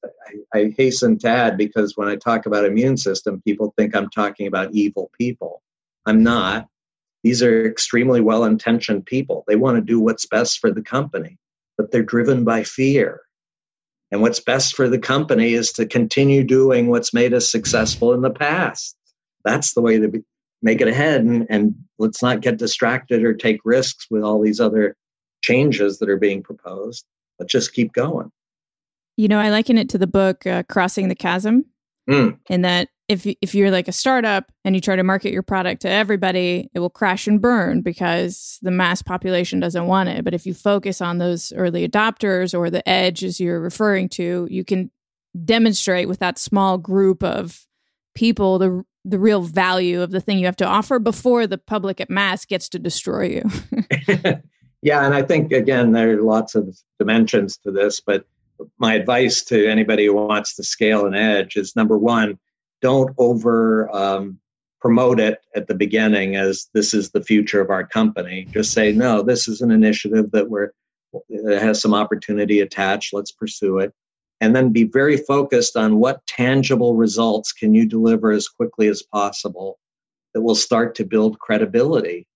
I, 0.52 0.58
I 0.58 0.74
hasten 0.76 1.18
to 1.20 1.28
add 1.28 1.56
because 1.56 1.96
when 1.96 2.08
I 2.08 2.16
talk 2.16 2.46
about 2.46 2.64
immune 2.64 2.96
system, 2.96 3.40
people 3.42 3.72
think 3.76 3.94
I'm 3.94 4.10
talking 4.10 4.46
about 4.48 4.72
evil 4.72 5.10
people. 5.16 5.62
I'm 6.04 6.22
not. 6.22 6.66
These 7.24 7.42
are 7.42 7.66
extremely 7.66 8.20
well-intentioned 8.20 9.04
people. 9.06 9.44
They 9.48 9.56
want 9.56 9.76
to 9.76 9.80
do 9.80 9.98
what's 9.98 10.26
best 10.26 10.60
for 10.60 10.70
the 10.70 10.82
company 10.82 11.38
but 11.76 11.90
they're 11.90 12.02
driven 12.02 12.44
by 12.44 12.62
fear. 12.62 13.22
And 14.10 14.20
what's 14.20 14.40
best 14.40 14.76
for 14.76 14.88
the 14.88 14.98
company 14.98 15.54
is 15.54 15.72
to 15.72 15.86
continue 15.86 16.44
doing 16.44 16.88
what's 16.88 17.12
made 17.12 17.34
us 17.34 17.50
successful 17.50 18.12
in 18.12 18.22
the 18.22 18.30
past. 18.30 18.96
That's 19.44 19.74
the 19.74 19.80
way 19.80 19.98
to 19.98 20.08
be, 20.08 20.20
make 20.62 20.80
it 20.80 20.88
ahead. 20.88 21.22
And, 21.22 21.46
and 21.50 21.74
let's 21.98 22.22
not 22.22 22.40
get 22.40 22.58
distracted 22.58 23.24
or 23.24 23.34
take 23.34 23.60
risks 23.64 24.06
with 24.10 24.22
all 24.22 24.40
these 24.40 24.60
other 24.60 24.96
changes 25.42 25.98
that 25.98 26.08
are 26.08 26.16
being 26.16 26.42
proposed. 26.42 27.04
Let's 27.38 27.52
just 27.52 27.74
keep 27.74 27.92
going. 27.92 28.30
You 29.16 29.28
know, 29.28 29.38
I 29.38 29.50
liken 29.50 29.78
it 29.78 29.88
to 29.90 29.98
the 29.98 30.06
book 30.06 30.46
uh, 30.46 30.62
Crossing 30.68 31.08
the 31.08 31.14
Chasm, 31.14 31.64
mm. 32.08 32.36
in 32.48 32.62
that 32.62 32.88
if 33.08 33.26
if 33.26 33.54
you're 33.54 33.70
like 33.70 33.88
a 33.88 33.92
startup 33.92 34.50
and 34.64 34.74
you 34.74 34.80
try 34.80 34.96
to 34.96 35.02
market 35.02 35.32
your 35.32 35.42
product 35.42 35.82
to 35.82 35.90
everybody, 35.90 36.70
it 36.74 36.80
will 36.80 36.90
crash 36.90 37.26
and 37.26 37.40
burn 37.40 37.82
because 37.82 38.58
the 38.62 38.70
mass 38.70 39.02
population 39.02 39.60
doesn't 39.60 39.86
want 39.86 40.08
it. 40.08 40.24
But 40.24 40.34
if 40.34 40.46
you 40.46 40.54
focus 40.54 41.00
on 41.00 41.18
those 41.18 41.52
early 41.54 41.86
adopters 41.86 42.56
or 42.58 42.70
the 42.70 42.86
edge 42.88 43.22
as 43.22 43.38
you're 43.38 43.60
referring 43.60 44.08
to, 44.10 44.48
you 44.50 44.64
can 44.64 44.90
demonstrate 45.44 46.08
with 46.08 46.20
that 46.20 46.38
small 46.38 46.78
group 46.78 47.22
of 47.22 47.66
people 48.14 48.58
the 48.58 48.84
the 49.04 49.18
real 49.18 49.42
value 49.42 50.00
of 50.00 50.10
the 50.12 50.20
thing 50.20 50.38
you 50.38 50.46
have 50.46 50.56
to 50.56 50.66
offer 50.66 50.98
before 50.98 51.46
the 51.46 51.58
public 51.58 52.00
at 52.00 52.08
mass 52.08 52.46
gets 52.46 52.70
to 52.70 52.78
destroy 52.78 53.28
you. 53.28 53.50
yeah, 54.82 55.04
and 55.04 55.12
I 55.12 55.22
think 55.22 55.52
again 55.52 55.92
there 55.92 56.16
are 56.16 56.22
lots 56.22 56.54
of 56.54 56.74
dimensions 56.98 57.58
to 57.58 57.70
this, 57.70 58.00
but 58.00 58.24
my 58.78 58.94
advice 58.94 59.42
to 59.42 59.68
anybody 59.68 60.06
who 60.06 60.14
wants 60.14 60.54
to 60.56 60.62
scale 60.62 61.06
an 61.06 61.14
edge 61.14 61.56
is 61.56 61.76
number 61.76 61.98
one 61.98 62.38
don't 62.84 63.14
over 63.16 63.88
um, 63.96 64.38
promote 64.78 65.18
it 65.18 65.38
at 65.56 65.68
the 65.68 65.74
beginning 65.74 66.36
as 66.36 66.68
this 66.74 66.92
is 66.92 67.10
the 67.10 67.22
future 67.22 67.62
of 67.62 67.70
our 67.70 67.86
company. 67.86 68.46
Just 68.52 68.74
say, 68.74 68.92
no, 68.92 69.22
this 69.22 69.48
is 69.48 69.62
an 69.62 69.70
initiative 69.70 70.30
that 70.32 70.50
we're 70.50 70.70
that 71.30 71.62
has 71.62 71.80
some 71.80 71.94
opportunity 71.94 72.60
attached. 72.60 73.14
Let's 73.14 73.32
pursue 73.32 73.78
it. 73.78 73.94
And 74.42 74.54
then 74.54 74.68
be 74.68 74.84
very 74.84 75.16
focused 75.16 75.78
on 75.78 75.98
what 75.98 76.26
tangible 76.26 76.94
results 76.94 77.52
can 77.52 77.72
you 77.72 77.88
deliver 77.88 78.32
as 78.32 78.48
quickly 78.48 78.88
as 78.88 79.02
possible 79.02 79.78
that 80.34 80.42
will 80.42 80.54
start 80.54 80.94
to 80.96 81.06
build 81.06 81.38
credibility 81.38 82.26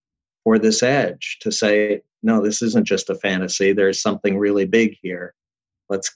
for 0.44 0.58
this 0.58 0.82
edge 0.82 1.36
to 1.42 1.52
say, 1.52 2.00
no, 2.22 2.42
this 2.42 2.62
isn't 2.62 2.86
just 2.86 3.10
a 3.10 3.16
fantasy. 3.16 3.74
There's 3.74 4.00
something 4.00 4.38
really 4.38 4.64
big 4.64 4.96
here. 5.02 5.34
Let's 5.90 6.10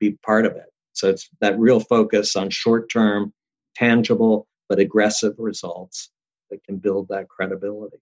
be 0.00 0.18
part 0.26 0.46
of 0.46 0.56
it. 0.56 0.72
So 0.94 1.10
it's 1.10 1.28
that 1.40 1.56
real 1.60 1.78
focus 1.78 2.34
on 2.34 2.50
short 2.50 2.90
term 2.90 3.32
tangible 3.78 4.46
but 4.68 4.78
aggressive 4.78 5.34
results 5.38 6.10
that 6.50 6.62
can 6.64 6.76
build 6.76 7.08
that 7.08 7.28
credibility. 7.28 7.98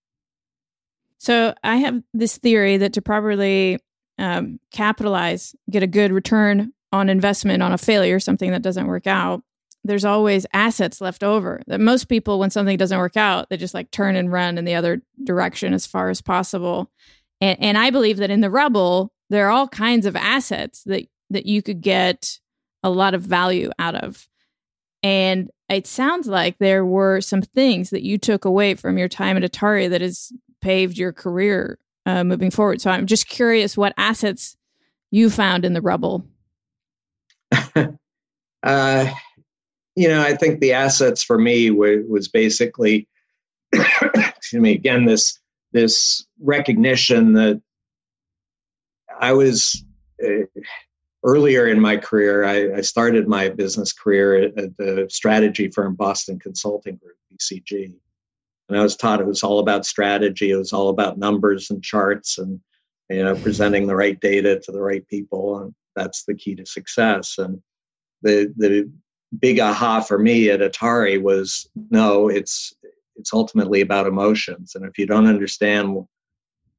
So 1.18 1.54
I 1.62 1.76
have 1.76 2.02
this 2.12 2.38
theory 2.38 2.76
that 2.78 2.92
to 2.94 3.02
properly 3.02 3.78
um, 4.18 4.60
capitalize, 4.72 5.54
get 5.70 5.82
a 5.82 5.86
good 5.86 6.12
return 6.12 6.72
on 6.92 7.08
investment 7.08 7.62
on 7.62 7.72
a 7.72 7.78
failure, 7.78 8.20
something 8.20 8.50
that 8.50 8.62
doesn't 8.62 8.86
work 8.86 9.06
out, 9.06 9.42
there's 9.86 10.04
always 10.04 10.46
assets 10.52 11.00
left 11.00 11.22
over. 11.22 11.62
That 11.66 11.80
most 11.80 12.08
people, 12.08 12.38
when 12.38 12.50
something 12.50 12.76
doesn't 12.76 12.98
work 12.98 13.16
out, 13.16 13.48
they 13.48 13.56
just 13.56 13.74
like 13.74 13.90
turn 13.90 14.16
and 14.16 14.32
run 14.32 14.58
in 14.58 14.64
the 14.64 14.74
other 14.74 15.02
direction 15.24 15.72
as 15.72 15.86
far 15.86 16.10
as 16.10 16.20
possible. 16.20 16.90
And, 17.40 17.58
and 17.60 17.78
I 17.78 17.90
believe 17.90 18.18
that 18.18 18.30
in 18.30 18.40
the 18.40 18.50
rubble, 18.50 19.12
there 19.30 19.46
are 19.46 19.50
all 19.50 19.68
kinds 19.68 20.06
of 20.06 20.16
assets 20.16 20.82
that 20.84 21.06
that 21.30 21.46
you 21.46 21.60
could 21.60 21.80
get 21.80 22.38
a 22.84 22.90
lot 22.90 23.14
of 23.14 23.22
value 23.22 23.70
out 23.78 23.96
of. 23.96 24.28
And 25.06 25.52
it 25.68 25.86
sounds 25.86 26.26
like 26.26 26.58
there 26.58 26.84
were 26.84 27.20
some 27.20 27.42
things 27.42 27.90
that 27.90 28.02
you 28.02 28.18
took 28.18 28.44
away 28.44 28.74
from 28.74 28.98
your 28.98 29.08
time 29.08 29.36
at 29.36 29.44
Atari 29.44 29.88
that 29.88 30.00
has 30.00 30.32
paved 30.60 30.98
your 30.98 31.12
career 31.12 31.78
uh, 32.06 32.24
moving 32.24 32.50
forward. 32.50 32.80
So 32.80 32.90
I'm 32.90 33.06
just 33.06 33.28
curious 33.28 33.76
what 33.76 33.92
assets 33.96 34.56
you 35.12 35.30
found 35.30 35.64
in 35.64 35.74
the 35.74 35.80
rubble. 35.80 36.26
uh, 38.64 39.06
you 39.94 40.08
know, 40.08 40.22
I 40.22 40.34
think 40.34 40.58
the 40.58 40.72
assets 40.72 41.22
for 41.22 41.38
me 41.38 41.70
was 41.70 42.26
basically, 42.26 43.06
excuse 43.72 44.60
me, 44.60 44.72
again 44.72 45.04
this 45.04 45.38
this 45.70 46.26
recognition 46.40 47.34
that 47.34 47.62
I 49.20 49.34
was. 49.34 49.84
Uh, 50.20 50.46
earlier 51.24 51.66
in 51.66 51.80
my 51.80 51.96
career, 51.96 52.44
I, 52.44 52.78
I, 52.78 52.80
started 52.80 53.28
my 53.28 53.48
business 53.48 53.92
career 53.92 54.44
at, 54.44 54.76
the 54.76 55.06
strategy 55.10 55.68
firm 55.68 55.94
Boston 55.94 56.38
Consulting 56.38 56.96
Group, 56.96 57.16
BCG. 57.32 57.92
And 58.68 58.78
I 58.78 58.82
was 58.82 58.96
taught 58.96 59.20
it 59.20 59.26
was 59.26 59.42
all 59.42 59.58
about 59.58 59.86
strategy. 59.86 60.50
It 60.50 60.56
was 60.56 60.72
all 60.72 60.88
about 60.88 61.18
numbers 61.18 61.70
and 61.70 61.82
charts 61.82 62.38
and 62.38 62.60
you 63.08 63.22
know 63.22 63.36
presenting 63.36 63.86
the 63.86 63.94
right 63.94 64.18
data 64.20 64.58
to 64.60 64.72
the 64.72 64.80
right 64.80 65.06
people, 65.06 65.58
and 65.58 65.74
that's 65.94 66.24
the 66.24 66.34
key 66.34 66.56
to 66.56 66.66
success. 66.66 67.38
And 67.38 67.62
the 68.22 68.52
the 68.56 68.90
big 69.38 69.60
aha 69.60 70.00
for 70.00 70.18
me 70.18 70.50
at 70.50 70.60
Atari 70.60 71.20
was 71.22 71.68
no, 71.90 72.28
it's 72.28 72.74
it's 73.16 73.32
ultimately 73.32 73.80
about 73.80 74.06
emotions. 74.06 74.74
And 74.74 74.84
if 74.84 74.98
you 74.98 75.06
don't 75.06 75.26
understand 75.26 76.04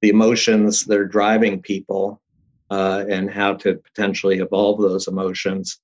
the 0.02 0.10
emotions 0.10 0.86
that 0.86 1.00
are 1.00 1.08
driving 1.08 1.62
people, 1.62 2.22
uh, 2.70 3.06
and 3.10 3.32
how 3.32 3.54
to 3.54 3.76
potentially 3.76 4.40
evolve 4.40 4.82
those 4.82 5.08
emotions, 5.08 5.80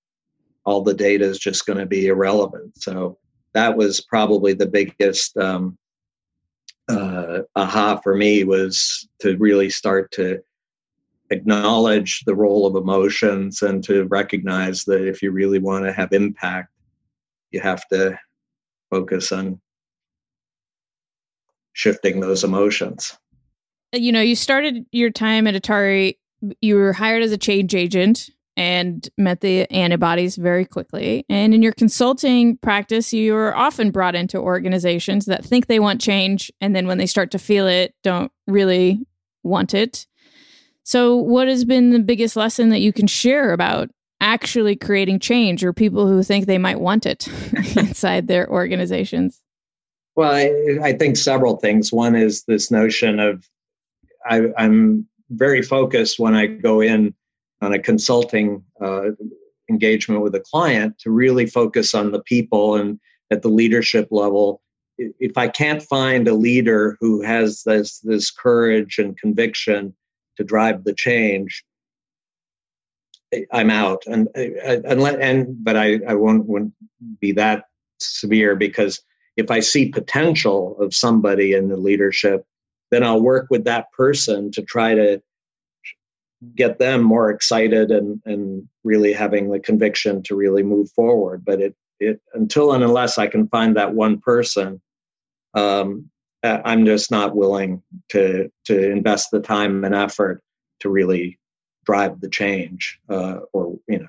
all 0.65 0.81
the 0.81 0.93
data 0.93 1.25
is 1.25 1.39
just 1.39 1.65
going 1.65 1.79
to 1.79 1.85
be 1.85 2.07
irrelevant. 2.07 2.77
So 2.77 3.17
that 3.53 3.77
was 3.77 4.01
probably 4.01 4.53
the 4.53 4.67
biggest 4.67 5.37
um, 5.37 5.77
uh, 6.89 7.39
aha 7.55 7.97
for 7.97 8.15
me 8.15 8.43
was 8.43 9.07
to 9.19 9.37
really 9.37 9.69
start 9.69 10.11
to 10.13 10.39
acknowledge 11.29 12.23
the 12.25 12.35
role 12.35 12.65
of 12.65 12.75
emotions 12.75 13.61
and 13.61 13.83
to 13.83 14.05
recognize 14.05 14.83
that 14.85 15.07
if 15.07 15.21
you 15.21 15.31
really 15.31 15.59
want 15.59 15.85
to 15.85 15.93
have 15.93 16.11
impact, 16.11 16.69
you 17.51 17.59
have 17.59 17.87
to 17.87 18.17
focus 18.89 19.31
on 19.31 19.59
shifting 21.73 22.19
those 22.19 22.43
emotions. 22.43 23.17
You 23.93 24.11
know, 24.11 24.21
you 24.21 24.35
started 24.35 24.85
your 24.91 25.11
time 25.11 25.47
at 25.47 25.53
Atari, 25.53 26.17
you 26.61 26.75
were 26.75 26.93
hired 26.93 27.23
as 27.23 27.31
a 27.31 27.37
change 27.37 27.75
agent 27.75 28.29
and 28.55 29.09
met 29.17 29.41
the 29.41 29.69
antibodies 29.71 30.35
very 30.35 30.65
quickly. 30.65 31.25
And 31.29 31.53
in 31.53 31.63
your 31.63 31.73
consulting 31.73 32.57
practice, 32.57 33.13
you 33.13 33.35
are 33.35 33.55
often 33.55 33.89
brought 33.91 34.15
into 34.15 34.37
organizations 34.37 35.25
that 35.25 35.43
think 35.43 35.67
they 35.67 35.79
want 35.79 36.01
change. 36.01 36.51
And 36.61 36.75
then 36.75 36.85
when 36.85 36.97
they 36.97 37.07
start 37.07 37.31
to 37.31 37.39
feel 37.39 37.67
it, 37.67 37.95
don't 38.03 38.31
really 38.47 39.05
want 39.43 39.73
it. 39.73 40.05
So, 40.83 41.15
what 41.15 41.47
has 41.47 41.65
been 41.65 41.91
the 41.91 41.99
biggest 41.99 42.35
lesson 42.35 42.69
that 42.69 42.81
you 42.81 42.91
can 42.91 43.07
share 43.07 43.53
about 43.53 43.89
actually 44.19 44.75
creating 44.75 45.19
change 45.19 45.63
or 45.63 45.73
people 45.73 46.07
who 46.07 46.23
think 46.23 46.45
they 46.45 46.57
might 46.57 46.79
want 46.79 47.05
it 47.05 47.27
inside 47.77 48.27
their 48.27 48.49
organizations? 48.49 49.41
Well, 50.15 50.31
I, 50.31 50.89
I, 50.89 50.93
think 50.93 51.17
several 51.17 51.57
things. 51.57 51.91
One 51.91 52.15
is 52.15 52.43
this 52.43 52.69
notion 52.69 53.19
of 53.19 53.47
I, 54.25 54.43
I'm 54.57 55.07
very 55.33 55.61
focused 55.61 56.19
when 56.19 56.35
I 56.35 56.47
go 56.47 56.81
in 56.81 57.13
on 57.61 57.73
a 57.73 57.79
consulting 57.79 58.63
uh, 58.81 59.11
engagement 59.69 60.21
with 60.21 60.35
a 60.35 60.39
client 60.39 60.99
to 60.99 61.11
really 61.11 61.45
focus 61.45 61.93
on 61.93 62.11
the 62.11 62.21
people 62.21 62.75
and 62.75 62.99
at 63.31 63.41
the 63.41 63.49
leadership 63.49 64.07
level. 64.11 64.61
If 64.97 65.37
I 65.37 65.47
can't 65.47 65.81
find 65.81 66.27
a 66.27 66.35
leader 66.35 66.97
who 66.99 67.21
has 67.21 67.63
this 67.63 67.99
this 67.99 68.29
courage 68.29 68.99
and 68.99 69.17
conviction 69.17 69.95
to 70.37 70.43
drive 70.43 70.83
the 70.83 70.93
change, 70.93 71.63
I'm 73.51 73.69
out. 73.69 74.03
And 74.05 74.27
and, 74.35 74.85
and 74.85 75.63
but 75.63 75.75
I 75.77 75.99
I 76.07 76.13
won't, 76.13 76.45
won't 76.45 76.73
be 77.19 77.31
that 77.33 77.65
severe 77.99 78.55
because 78.55 79.01
if 79.35 79.49
I 79.49 79.61
see 79.61 79.89
potential 79.89 80.77
of 80.79 80.93
somebody 80.93 81.53
in 81.53 81.69
the 81.69 81.77
leadership, 81.77 82.45
then 82.91 83.03
I'll 83.03 83.21
work 83.21 83.47
with 83.49 83.65
that 83.65 83.91
person 83.91 84.51
to 84.51 84.61
try 84.61 84.93
to 84.95 85.21
get 86.55 86.79
them 86.79 87.01
more 87.01 87.29
excited 87.29 87.91
and, 87.91 88.21
and 88.25 88.67
really 88.83 89.13
having 89.13 89.49
the 89.49 89.59
conviction 89.59 90.21
to 90.23 90.35
really 90.35 90.63
move 90.63 90.91
forward. 90.91 91.43
But 91.45 91.61
it, 91.61 91.75
it 91.99 92.21
until 92.33 92.73
and 92.73 92.83
unless 92.83 93.17
I 93.17 93.27
can 93.27 93.47
find 93.47 93.75
that 93.77 93.93
one 93.93 94.19
person, 94.19 94.81
um, 95.53 96.09
I'm 96.43 96.85
just 96.85 97.09
not 97.09 97.35
willing 97.35 97.81
to 98.09 98.51
to 98.65 98.91
invest 98.91 99.31
the 99.31 99.39
time 99.39 99.85
and 99.85 99.95
effort 99.95 100.43
to 100.81 100.89
really 100.89 101.39
drive 101.85 102.19
the 102.19 102.29
change 102.29 102.99
uh, 103.09 103.39
or 103.53 103.77
you 103.87 103.99
know 103.99 104.07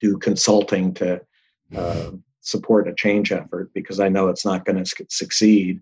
do 0.00 0.18
consulting 0.18 0.94
to 0.94 1.20
uh, 1.76 2.10
support 2.40 2.88
a 2.88 2.94
change 2.94 3.32
effort 3.32 3.70
because 3.74 4.00
I 4.00 4.08
know 4.08 4.28
it's 4.28 4.44
not 4.44 4.64
going 4.64 4.82
to 4.82 5.06
succeed. 5.08 5.80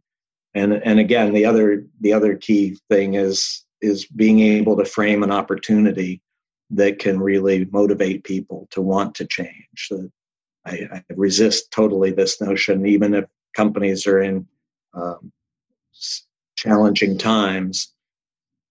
And 0.55 0.73
and 0.73 0.99
again, 0.99 1.33
the 1.33 1.45
other 1.45 1.85
the 2.01 2.13
other 2.13 2.37
key 2.37 2.79
thing 2.89 3.15
is 3.15 3.65
is 3.81 4.07
being 4.07 4.41
able 4.41 4.77
to 4.77 4.85
frame 4.85 5.23
an 5.23 5.31
opportunity 5.31 6.21
that 6.71 6.99
can 6.99 7.21
really 7.21 7.67
motivate 7.67 8.25
people 8.25 8.69
to 8.71 8.81
want 8.81 9.15
to 9.17 9.27
change. 9.27 9.91
I, 10.67 10.89
I 10.93 11.03
resist 11.15 11.71
totally 11.71 12.13
this 12.13 12.41
notion, 12.41 12.87
even 12.87 13.15
if 13.15 13.25
companies 13.55 14.07
are 14.07 14.21
in 14.21 14.47
um, 14.95 15.33
challenging 16.57 17.19
times, 17.19 17.93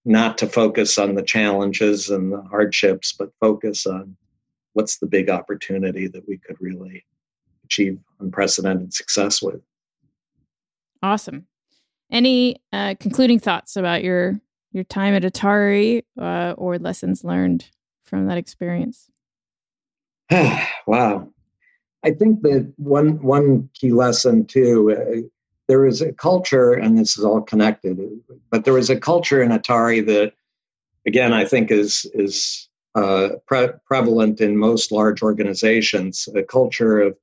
not 0.05 0.37
to 0.37 0.47
focus 0.47 0.97
on 0.97 1.15
the 1.15 1.23
challenges 1.23 2.09
and 2.09 2.31
the 2.31 2.41
hardships, 2.43 3.11
but 3.11 3.33
focus 3.39 3.85
on 3.85 4.15
what's 4.73 4.99
the 4.99 5.07
big 5.07 5.29
opportunity 5.29 6.07
that 6.07 6.27
we 6.27 6.37
could 6.37 6.55
really 6.61 7.05
achieve 7.65 7.99
unprecedented 8.19 8.93
success 8.93 9.41
with. 9.41 9.61
Awesome. 11.01 11.47
Any 12.11 12.61
uh, 12.73 12.95
concluding 12.99 13.39
thoughts 13.39 13.75
about 13.75 14.03
your 14.03 14.39
your 14.71 14.83
time 14.83 15.13
at 15.13 15.23
Atari 15.23 16.03
uh, 16.19 16.53
or 16.57 16.77
lessons 16.77 17.23
learned 17.23 17.69
from 18.03 18.27
that 18.27 18.37
experience? 18.37 19.09
wow, 20.87 21.27
I 22.03 22.11
think 22.11 22.41
that 22.41 22.71
one 22.77 23.21
one 23.21 23.69
key 23.73 23.91
lesson 23.91 24.45
too. 24.45 24.91
Uh, 24.91 25.27
there 25.67 25.85
is 25.85 26.01
a 26.01 26.11
culture, 26.11 26.73
and 26.73 26.97
this 26.97 27.17
is 27.17 27.23
all 27.23 27.41
connected, 27.41 27.99
but 28.49 28.65
there 28.65 28.77
is 28.77 28.89
a 28.89 28.99
culture 28.99 29.41
in 29.43 29.51
Atari 29.51 30.03
that, 30.07 30.33
again, 31.05 31.31
I 31.31 31.45
think 31.45 31.69
is 31.69 32.09
is 32.15 32.67
uh, 32.95 33.29
pre- 33.45 33.73
prevalent 33.85 34.41
in 34.41 34.57
most 34.57 34.91
large 34.91 35.21
organizations. 35.21 36.27
A 36.35 36.41
culture 36.41 36.99
of 36.99 37.15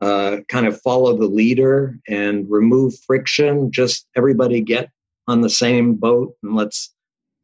uh, 0.00 0.38
kind 0.48 0.66
of 0.66 0.80
follow 0.80 1.16
the 1.16 1.26
leader 1.26 1.98
and 2.08 2.48
remove 2.48 2.98
friction. 3.00 3.70
Just 3.70 4.06
everybody 4.16 4.60
get 4.60 4.90
on 5.26 5.40
the 5.40 5.50
same 5.50 5.94
boat 5.94 6.34
and 6.42 6.54
let's 6.54 6.94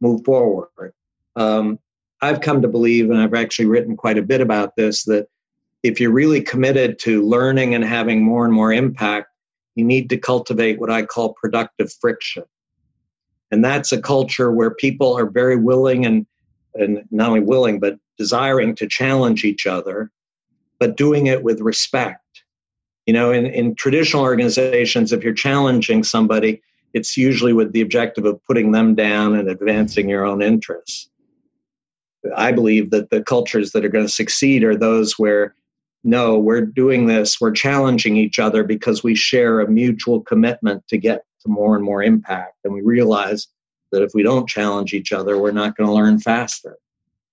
move 0.00 0.24
forward. 0.24 0.92
Um, 1.36 1.78
I've 2.22 2.40
come 2.40 2.62
to 2.62 2.68
believe, 2.68 3.10
and 3.10 3.18
I've 3.18 3.34
actually 3.34 3.66
written 3.66 3.96
quite 3.96 4.18
a 4.18 4.22
bit 4.22 4.40
about 4.40 4.76
this, 4.76 5.04
that 5.04 5.28
if 5.82 6.00
you're 6.00 6.12
really 6.12 6.40
committed 6.40 6.98
to 7.00 7.26
learning 7.26 7.74
and 7.74 7.84
having 7.84 8.22
more 8.22 8.44
and 8.44 8.54
more 8.54 8.72
impact, 8.72 9.28
you 9.74 9.84
need 9.84 10.08
to 10.10 10.16
cultivate 10.16 10.78
what 10.78 10.90
I 10.90 11.02
call 11.02 11.34
productive 11.34 11.92
friction. 11.92 12.44
And 13.50 13.64
that's 13.64 13.92
a 13.92 14.00
culture 14.00 14.50
where 14.50 14.70
people 14.70 15.16
are 15.18 15.28
very 15.28 15.56
willing 15.56 16.06
and, 16.06 16.26
and 16.74 17.04
not 17.10 17.28
only 17.28 17.40
willing, 17.40 17.80
but 17.80 17.98
desiring 18.16 18.74
to 18.76 18.86
challenge 18.86 19.44
each 19.44 19.66
other, 19.66 20.10
but 20.78 20.96
doing 20.96 21.26
it 21.26 21.42
with 21.42 21.60
respect 21.60 22.23
you 23.06 23.12
know, 23.12 23.32
in, 23.32 23.46
in 23.46 23.74
traditional 23.74 24.22
organizations, 24.22 25.12
if 25.12 25.22
you're 25.22 25.34
challenging 25.34 26.02
somebody, 26.02 26.62
it's 26.94 27.16
usually 27.16 27.52
with 27.52 27.72
the 27.72 27.80
objective 27.80 28.24
of 28.24 28.42
putting 28.44 28.72
them 28.72 28.94
down 28.94 29.34
and 29.34 29.48
advancing 29.48 30.08
your 30.08 30.24
own 30.24 30.42
interests. 30.42 31.10
I 32.36 32.52
believe 32.52 32.90
that 32.90 33.10
the 33.10 33.22
cultures 33.22 33.72
that 33.72 33.84
are 33.84 33.90
going 33.90 34.06
to 34.06 34.12
succeed 34.12 34.64
are 34.64 34.76
those 34.76 35.18
where, 35.18 35.54
no, 36.04 36.38
we're 36.38 36.62
doing 36.62 37.06
this, 37.06 37.40
we're 37.40 37.52
challenging 37.52 38.16
each 38.16 38.38
other 38.38 38.64
because 38.64 39.02
we 39.02 39.14
share 39.14 39.60
a 39.60 39.68
mutual 39.68 40.20
commitment 40.20 40.86
to 40.88 40.96
get 40.96 41.24
to 41.42 41.48
more 41.48 41.76
and 41.76 41.84
more 41.84 42.02
impact. 42.02 42.54
And 42.64 42.72
we 42.72 42.80
realize 42.80 43.48
that 43.92 44.02
if 44.02 44.12
we 44.14 44.22
don't 44.22 44.48
challenge 44.48 44.94
each 44.94 45.12
other, 45.12 45.38
we're 45.38 45.52
not 45.52 45.76
going 45.76 45.88
to 45.88 45.94
learn 45.94 46.18
faster. 46.18 46.78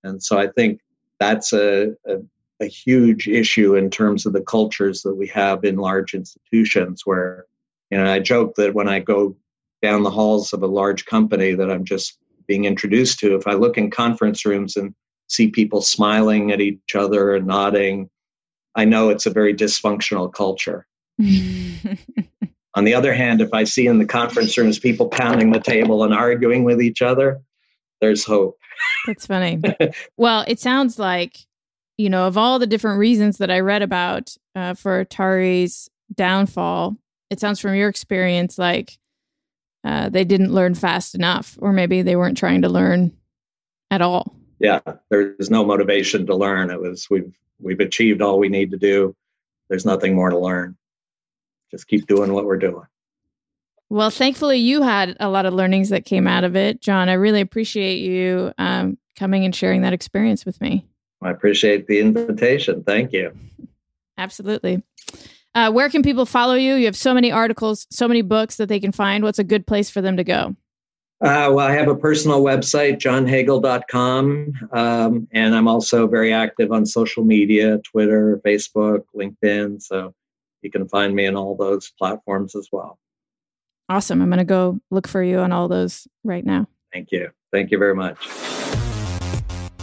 And 0.04 0.22
so 0.22 0.38
I 0.38 0.48
think 0.48 0.82
that's 1.20 1.54
a, 1.54 1.92
a 2.06 2.18
a 2.62 2.68
huge 2.68 3.28
issue 3.28 3.76
in 3.76 3.90
terms 3.90 4.26
of 4.26 4.34
the 4.34 4.42
cultures 4.42 5.02
that 5.02 5.16
we 5.16 5.28
have 5.28 5.66
in 5.66 5.78
large 5.78 6.14
institutions 6.14 7.02
where 7.06 7.46
you 7.90 7.98
know 7.98 8.10
i 8.10 8.20
joke 8.20 8.54
that 8.56 8.76
when 8.76 8.88
i 8.88 9.00
go 9.00 9.36
down 9.82 10.04
the 10.04 10.12
halls 10.12 10.54
of 10.54 10.62
a 10.62 10.68
large 10.68 11.06
company 11.06 11.54
that 11.54 11.72
i'm 11.72 11.84
just 11.84 12.18
being 12.48 12.66
introduced 12.66 13.20
to 13.20 13.36
if 13.36 13.48
i 13.48 13.54
look 13.54 13.78
in 13.78 13.90
conference 13.90 14.46
rooms 14.46 14.78
and 14.78 14.94
see 15.28 15.48
people 15.48 15.82
smiling 15.82 16.52
at 16.52 16.62
each 16.62 16.96
other 16.96 17.36
and 17.36 17.48
nodding 17.48 18.10
i 18.76 18.86
know 18.86 19.10
it's 19.10 19.26
a 19.26 19.32
very 19.32 19.54
dysfunctional 19.54 20.32
culture. 20.32 20.86
On 22.74 22.86
the 22.86 22.94
other 22.94 23.14
hand 23.14 23.42
if 23.42 23.54
i 23.54 23.64
see 23.64 23.88
in 23.88 23.98
the 23.98 24.06
conference 24.06 24.58
rooms 24.58 24.80
people 24.80 25.10
pounding 25.10 25.52
the 25.52 25.60
table 25.60 26.04
and 26.04 26.14
arguing 26.14 26.64
with 26.64 26.82
each 26.82 27.02
other 27.02 27.42
there's 28.02 28.26
hope. 28.26 28.58
That's 29.06 29.28
funny. 29.28 29.62
Well 30.18 30.44
it 30.48 30.60
sounds 30.60 30.98
like 30.98 31.38
you 32.02 32.10
know, 32.10 32.26
of 32.26 32.38
all 32.38 32.58
the 32.58 32.68
different 32.68 32.98
reasons 32.98 33.38
that 33.38 33.52
I 33.52 33.60
read 33.60 33.84
about 33.84 34.36
uh, 34.56 34.74
for 34.74 35.06
Atari's 35.06 35.90
downfall, 36.14 36.98
it 37.30 37.40
sounds 37.40 37.60
from 37.60 37.76
your 37.76 37.90
experience 37.90 38.58
like 38.58 38.98
uh, 39.84 40.10
they 40.10 40.24
didn't 40.24 40.52
learn 40.52 40.74
fast 40.74 41.14
enough, 41.14 41.58
or 41.62 41.72
maybe 41.72 42.02
they 42.02 42.16
weren't 42.16 42.38
trying 42.38 42.64
to 42.64 42.70
learn 42.70 43.16
at 43.92 44.02
all. 44.02 44.36
Yeah, 44.60 44.80
there's 45.10 45.52
no 45.52 45.64
motivation 45.64 46.26
to 46.26 46.36
learn. 46.36 46.72
It 46.72 46.82
was 46.82 47.08
we've 47.10 47.32
we've 47.60 47.80
achieved 47.80 48.22
all 48.22 48.40
we 48.40 48.50
need 48.50 48.72
to 48.72 48.78
do. 48.78 49.16
There's 49.70 49.86
nothing 49.86 50.16
more 50.16 50.32
to 50.32 50.38
learn. 50.38 50.76
Just 51.70 51.88
keep 51.88 52.08
doing 52.08 52.34
what 52.34 52.46
we're 52.46 52.58
doing. 52.58 52.86
Well, 53.90 54.10
thankfully, 54.10 54.58
you 54.58 54.82
had 54.82 55.18
a 55.20 55.30
lot 55.30 55.46
of 55.46 55.54
learnings 55.54 55.90
that 55.90 56.06
came 56.06 56.28
out 56.28 56.44
of 56.44 56.56
it, 56.56 56.82
John. 56.82 57.10
I 57.10 57.14
really 57.14 57.42
appreciate 57.42 57.98
you 57.98 58.54
um, 58.58 58.98
coming 59.18 59.46
and 59.46 59.56
sharing 59.56 59.82
that 59.82 59.94
experience 59.94 60.46
with 60.46 60.60
me. 60.62 60.86
I 61.22 61.30
appreciate 61.30 61.88
the 61.88 62.00
invitation. 62.00 62.84
Thank 62.84 63.14
you. 63.14 63.32
Absolutely. 64.18 64.84
Uh, 65.54 65.72
where 65.72 65.90
can 65.90 66.02
people 66.02 66.26
follow 66.26 66.54
you? 66.54 66.76
You 66.76 66.86
have 66.86 66.96
so 66.96 67.14
many 67.14 67.32
articles, 67.32 67.86
so 67.90 68.08
many 68.08 68.22
books 68.22 68.58
that 68.58 68.70
they 68.70 68.80
can 68.80 68.92
find. 68.92 69.24
What's 69.24 69.40
a 69.40 69.44
good 69.44 69.68
place 69.68 69.90
for 69.90 70.02
them 70.02 70.18
to 70.18 70.24
go? 70.24 70.56
Uh, 71.22 71.52
well, 71.54 71.60
I 71.60 71.74
have 71.74 71.88
a 71.88 71.96
personal 71.96 72.42
website, 72.42 72.98
johnhagel.com. 72.98 74.54
Um, 74.72 75.28
and 75.32 75.56
I'm 75.56 75.68
also 75.68 76.08
very 76.08 76.34
active 76.34 76.72
on 76.72 76.86
social 76.86 77.24
media 77.24 77.80
Twitter, 77.80 78.42
Facebook, 78.44 79.04
LinkedIn. 79.16 79.82
So 79.82 80.16
you 80.64 80.72
can 80.72 80.88
find 80.88 81.14
me 81.14 81.28
on 81.28 81.36
all 81.36 81.56
those 81.56 81.92
platforms 81.92 82.56
as 82.56 82.70
well. 82.72 82.98
Awesome. 83.88 84.22
I'm 84.22 84.30
going 84.30 84.40
to 84.40 84.46
go 84.46 84.80
look 84.90 85.08
for 85.08 85.22
you 85.22 85.40
on 85.40 85.52
all 85.52 85.68
those 85.68 86.08
right 86.24 86.46
now. 86.46 86.68
Thank 86.92 87.12
you. 87.12 87.30
Thank 87.52 87.72
you 87.72 87.78
very 87.78 87.96
much. 87.96 88.18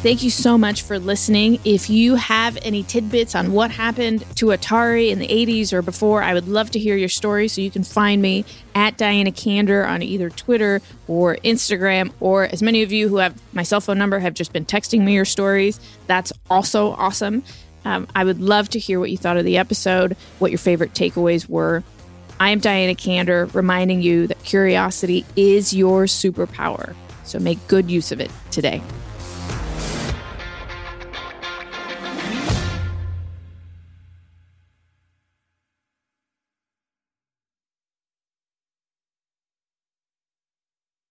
Thank 0.00 0.22
you 0.22 0.30
so 0.30 0.56
much 0.56 0.82
for 0.82 1.00
listening. 1.00 1.58
If 1.64 1.90
you 1.90 2.14
have 2.14 2.56
any 2.62 2.84
tidbits 2.84 3.34
on 3.34 3.50
what 3.50 3.72
happened 3.72 4.24
to 4.36 4.46
Atari 4.46 5.10
in 5.10 5.18
the 5.18 5.26
80s 5.26 5.72
or 5.72 5.82
before, 5.82 6.22
I 6.22 6.34
would 6.34 6.46
love 6.46 6.70
to 6.70 6.78
hear 6.78 6.96
your 6.96 7.08
story. 7.08 7.48
So 7.48 7.60
you 7.60 7.70
can 7.72 7.82
find 7.82 8.22
me 8.22 8.44
at 8.76 8.96
Diana 8.96 9.32
Kander 9.32 9.84
on 9.84 10.02
either 10.02 10.30
Twitter 10.30 10.80
or 11.08 11.36
Instagram, 11.38 12.12
or 12.20 12.44
as 12.44 12.62
many 12.62 12.84
of 12.84 12.92
you 12.92 13.08
who 13.08 13.16
have 13.16 13.42
my 13.52 13.64
cell 13.64 13.80
phone 13.80 13.98
number 13.98 14.20
have 14.20 14.34
just 14.34 14.52
been 14.52 14.64
texting 14.64 15.00
me 15.00 15.14
your 15.14 15.24
stories. 15.24 15.80
That's 16.06 16.32
also 16.48 16.92
awesome. 16.92 17.42
Um, 17.84 18.06
I 18.14 18.22
would 18.22 18.40
love 18.40 18.68
to 18.70 18.78
hear 18.78 19.00
what 19.00 19.10
you 19.10 19.16
thought 19.16 19.36
of 19.36 19.44
the 19.44 19.58
episode, 19.58 20.16
what 20.38 20.52
your 20.52 20.58
favorite 20.58 20.94
takeaways 20.94 21.48
were. 21.48 21.82
I 22.38 22.50
am 22.50 22.60
Diana 22.60 22.94
Kander, 22.94 23.52
reminding 23.52 24.02
you 24.02 24.28
that 24.28 24.44
curiosity 24.44 25.26
is 25.34 25.74
your 25.74 26.04
superpower. 26.04 26.94
So 27.24 27.40
make 27.40 27.58
good 27.66 27.90
use 27.90 28.12
of 28.12 28.20
it 28.20 28.30
today. 28.52 28.80